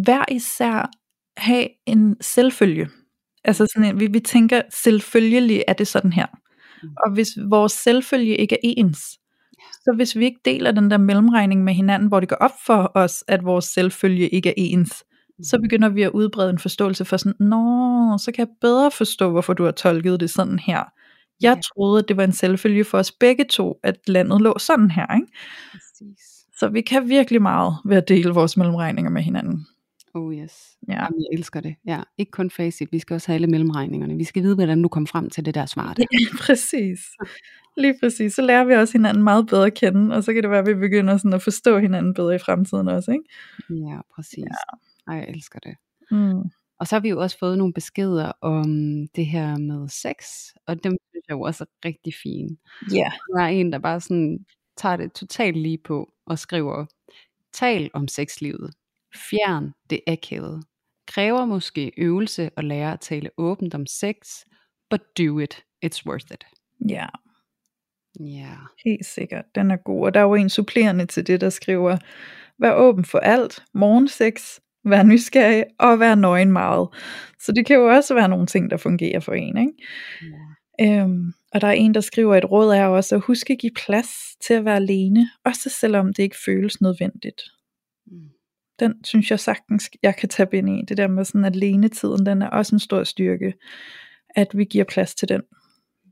[0.05, 0.91] hver især
[1.37, 2.89] have en selvfølge.
[3.45, 6.27] Altså sådan en, vi, vi tænker, selvfølgelig er det sådan her.
[6.83, 6.89] Mm.
[7.07, 8.99] Og hvis vores selvfølge ikke er ens,
[9.73, 12.93] så hvis vi ikke deler den der mellemregning med hinanden, hvor det går op for
[12.95, 15.05] os, at vores selvfølge ikke er ens,
[15.43, 19.31] så begynder vi at udbrede en forståelse for sådan, nå, så kan jeg bedre forstå,
[19.31, 20.83] hvorfor du har tolket det sådan her.
[21.41, 24.91] Jeg troede, at det var en selvfølge for os begge to, at landet lå sådan
[24.91, 25.15] her.
[25.15, 25.27] Ikke?
[26.09, 26.47] Præcis.
[26.59, 29.67] Så vi kan virkelig meget ved at dele vores mellemregninger med hinanden.
[30.15, 30.77] Oh yes.
[30.89, 30.93] Ja.
[30.93, 31.75] Jamen, jeg elsker det.
[31.87, 34.17] Ja, ikke kun facit, vi skal også have alle mellemregningerne.
[34.17, 36.05] Vi skal vide, hvordan du kom frem til det der svar der.
[36.13, 37.01] Ja, præcis.
[37.77, 38.35] Lige præcis.
[38.35, 40.67] Så lærer vi også hinanden meget bedre at kende, og så kan det være, at
[40.67, 43.13] vi begynder sådan at forstå hinanden bedre i fremtiden også.
[43.13, 43.25] Ikke?
[43.71, 44.39] Ja, præcis.
[44.39, 45.13] Ja.
[45.13, 45.75] Ej, jeg elsker det.
[46.11, 46.51] Mm.
[46.79, 48.67] Og så har vi jo også fået nogle beskeder om
[49.17, 50.17] det her med sex,
[50.67, 52.57] og dem synes jeg jo også er rigtig fine.
[52.93, 53.13] Ja.
[53.37, 54.39] Der er en, der bare sådan
[54.77, 56.85] tager det totalt lige på og skriver,
[57.53, 58.75] tal om sexlivet.
[59.31, 60.63] Fjern det akavede.
[61.07, 64.17] Kræver måske øvelse at lære at tale åbent om sex,
[64.91, 65.65] but do it.
[65.87, 66.45] It's worth it.
[66.89, 67.07] ja,
[68.21, 68.55] Ja.
[68.85, 69.45] helt sikkert.
[69.55, 70.05] Den er god.
[70.07, 71.97] Og der er jo en supplerende til det, der skriver,
[72.59, 76.89] vær åben for alt, morgensex, vær nysgerrig og vær nøgen meget.
[77.41, 79.59] Så det kan jo også være nogle ting, der fungerer for en.
[79.59, 79.73] Ikke?
[80.81, 81.01] ja.
[81.03, 83.73] Øhm, og der er en, der skriver, et råd er også at huske at give
[83.87, 84.09] plads
[84.41, 87.43] til at være alene, også selvom det ikke føles nødvendigt.
[88.07, 88.29] Mm.
[88.81, 90.83] Den synes jeg sagtens, jeg kan tage ind i.
[90.89, 93.55] Det der med sådan alenetiden, den er også en stor styrke,
[94.37, 95.43] at vi giver plads til den.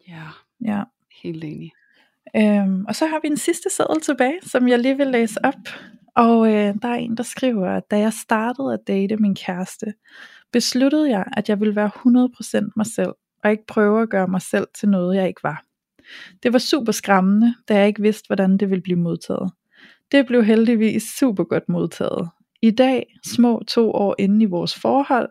[0.08, 0.22] Ja,
[0.64, 0.82] Ja.
[1.22, 1.72] helt enig.
[2.36, 5.68] Øhm, og så har vi en sidste seddel tilbage, som jeg lige vil læse op.
[6.16, 9.94] Og øh, der er en, der skriver, at da jeg startede at date min kæreste,
[10.52, 11.90] besluttede jeg, at jeg ville være
[12.66, 13.12] 100% mig selv,
[13.44, 15.64] og ikke prøve at gøre mig selv til noget, jeg ikke var.
[16.42, 19.52] Det var super skræmmende, da jeg ikke vidste, hvordan det ville blive modtaget.
[20.12, 22.28] Det blev heldigvis super godt modtaget.
[22.62, 25.28] I dag, små to år inde i vores forhold,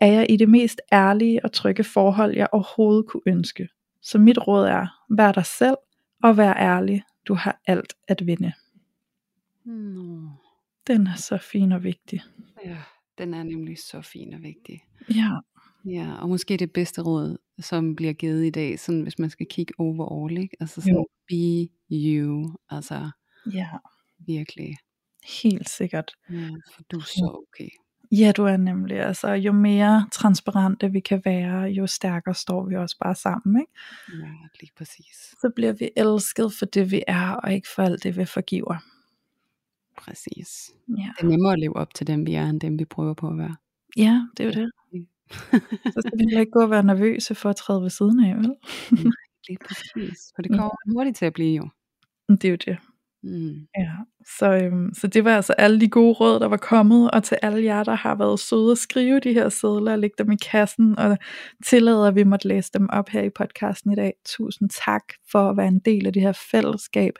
[0.00, 3.68] er jeg i det mest ærlige og trygge forhold, jeg overhovedet kunne ønske.
[4.02, 5.76] Så mit råd er, vær dig selv
[6.22, 7.02] og vær ærlig.
[7.28, 8.52] Du har alt at vinde.
[9.64, 10.28] Nå.
[10.86, 12.22] Den er så fin og vigtig.
[12.64, 12.76] Ja,
[13.18, 14.80] den er nemlig så fin og vigtig.
[15.10, 15.30] Ja,
[15.84, 19.46] Ja, og måske det bedste råd, som bliver givet i dag, sådan hvis man skal
[19.50, 20.56] kigge overall, ikke?
[20.60, 21.06] Altså sådan, Jo.
[21.28, 23.10] be you, altså
[23.52, 23.68] ja,
[24.18, 24.76] virkelig.
[25.42, 26.12] helt sikkert.
[26.30, 27.68] Ja, for du er så okay.
[28.12, 28.96] Ja, du er nemlig.
[29.00, 33.60] Altså, jo mere transparente vi kan være, jo stærkere står vi også bare sammen.
[33.60, 33.72] Ikke?
[34.26, 35.34] Ja, lige præcis.
[35.40, 38.76] Så bliver vi elsket for det, vi er, og ikke for alt det, vi forgiver.
[39.98, 40.70] Præcis.
[40.88, 43.14] Ja, Det er nemmere at leve op til dem, vi er, end dem, vi prøver
[43.14, 43.56] på at være.
[43.96, 44.72] ja det er jo det.
[45.94, 48.54] Så skal vi ikke gå og være nervøse for at træde ved siden af, vel?
[49.48, 50.18] lige præcis.
[50.34, 51.68] For det kommer hurtigt til at blive jo.
[52.28, 52.78] Det er jo det.
[53.22, 53.66] Mm.
[53.78, 53.90] Ja,
[54.38, 57.38] så, øhm, så det var altså alle de gode råd, der var kommet, og til
[57.42, 60.36] alle jer, der har været søde at skrive de her sædler og lægge dem i
[60.36, 61.18] kassen, og
[61.66, 64.12] tillader, at vi måtte læse dem op her i podcasten i dag.
[64.26, 67.12] Tusind tak for at være en del af det her fællesskab.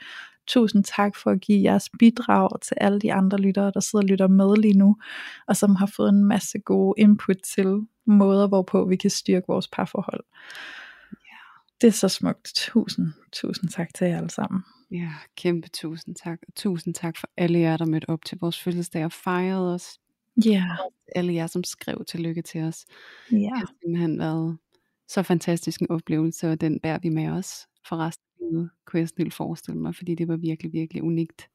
[0.46, 4.08] Tusind tak for at give jeres bidrag til alle de andre lyttere, der sidder og
[4.08, 4.96] lytter med lige nu,
[5.46, 9.68] og som har fået en masse gode input til måder, hvorpå vi kan styrke vores
[9.68, 10.24] parforhold.
[11.80, 12.52] Det er så smukt.
[12.56, 14.62] Tusind, tusind tak til jer alle sammen.
[14.90, 16.38] Ja, kæmpe tusind tak.
[16.48, 19.98] Og tusind tak for alle jer, der mødte op til vores fødselsdag og fejrede os.
[20.44, 20.64] Ja,
[21.16, 22.84] Alle jer, som skrev tillykke til os.
[23.32, 24.58] ja, Det har simpelthen været
[25.08, 29.08] så fantastisk en oplevelse, og den bærer vi med os for resten livet, kunne jeg
[29.08, 31.48] snildt forestille mig, fordi det var virkelig, virkelig unikt.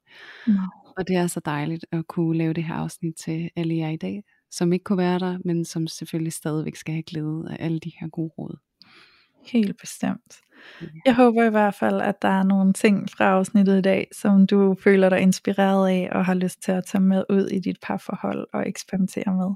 [0.48, 0.54] Nå.
[0.98, 3.98] Og det er så dejligt at kunne lave det her afsnit til alle jer i
[3.98, 7.80] dag, som ikke kunne være der, men som selvfølgelig stadigvæk skal have glæde af alle
[7.80, 8.58] de her gode råd.
[9.46, 10.36] Helt bestemt.
[11.06, 14.48] Jeg håber i hvert fald, at der er nogle ting fra afsnittet i dag, som
[14.48, 17.78] du føler dig inspireret af, og har lyst til at tage med ud i dit
[17.82, 19.56] parforhold og eksperimentere med.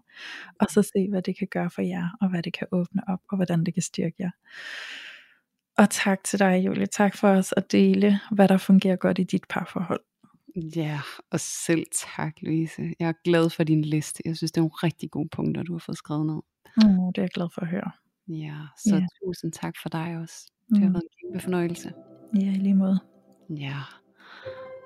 [0.59, 3.19] Og så se, hvad det kan gøre for jer, og hvad det kan åbne op,
[3.29, 4.31] og hvordan det kan styrke jer.
[5.77, 6.85] Og tak til dig, Julie.
[6.85, 9.99] Tak for os at dele, hvad der fungerer godt i dit parforhold.
[10.75, 10.99] Ja,
[11.31, 11.83] og selv
[12.15, 12.81] tak, Louise.
[12.99, 14.21] Jeg er glad for din liste.
[14.25, 16.41] Jeg synes, det er nogle rigtig gode punkter, du har fået skrevet ned.
[16.77, 17.91] Mm, det er jeg glad for at høre.
[18.27, 19.05] Ja, så Ja.
[19.25, 20.51] tusind tak for dig også.
[20.69, 20.93] Det har Mm.
[20.93, 21.93] været en kæmpe fornøjelse.
[22.35, 22.99] Ja, i lige måde.
[23.49, 23.77] Ja.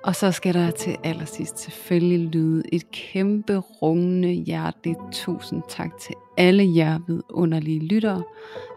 [0.04, 6.14] Og så skal der til allersidst selvfølgelig lyde et kæmpe rungende hjerteligt tusind tak til
[6.36, 8.22] alle jer vidunderlige lyttere,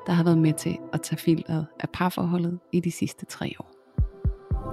[0.07, 3.71] der har været med til at tage filteret af parforholdet i de sidste tre år.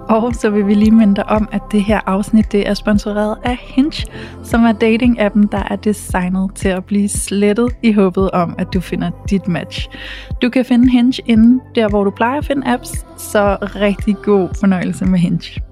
[0.09, 3.36] Og så vil vi lige minde dig om, at det her afsnit det er sponsoreret
[3.44, 4.07] af Hinge,
[4.44, 8.80] som er dating-appen, der er designet til at blive slettet i håbet om, at du
[8.80, 9.88] finder dit match.
[10.42, 14.49] Du kan finde Hinge inde der, hvor du plejer at finde apps, så rigtig god
[14.61, 15.68] fornøjelse med Hinge.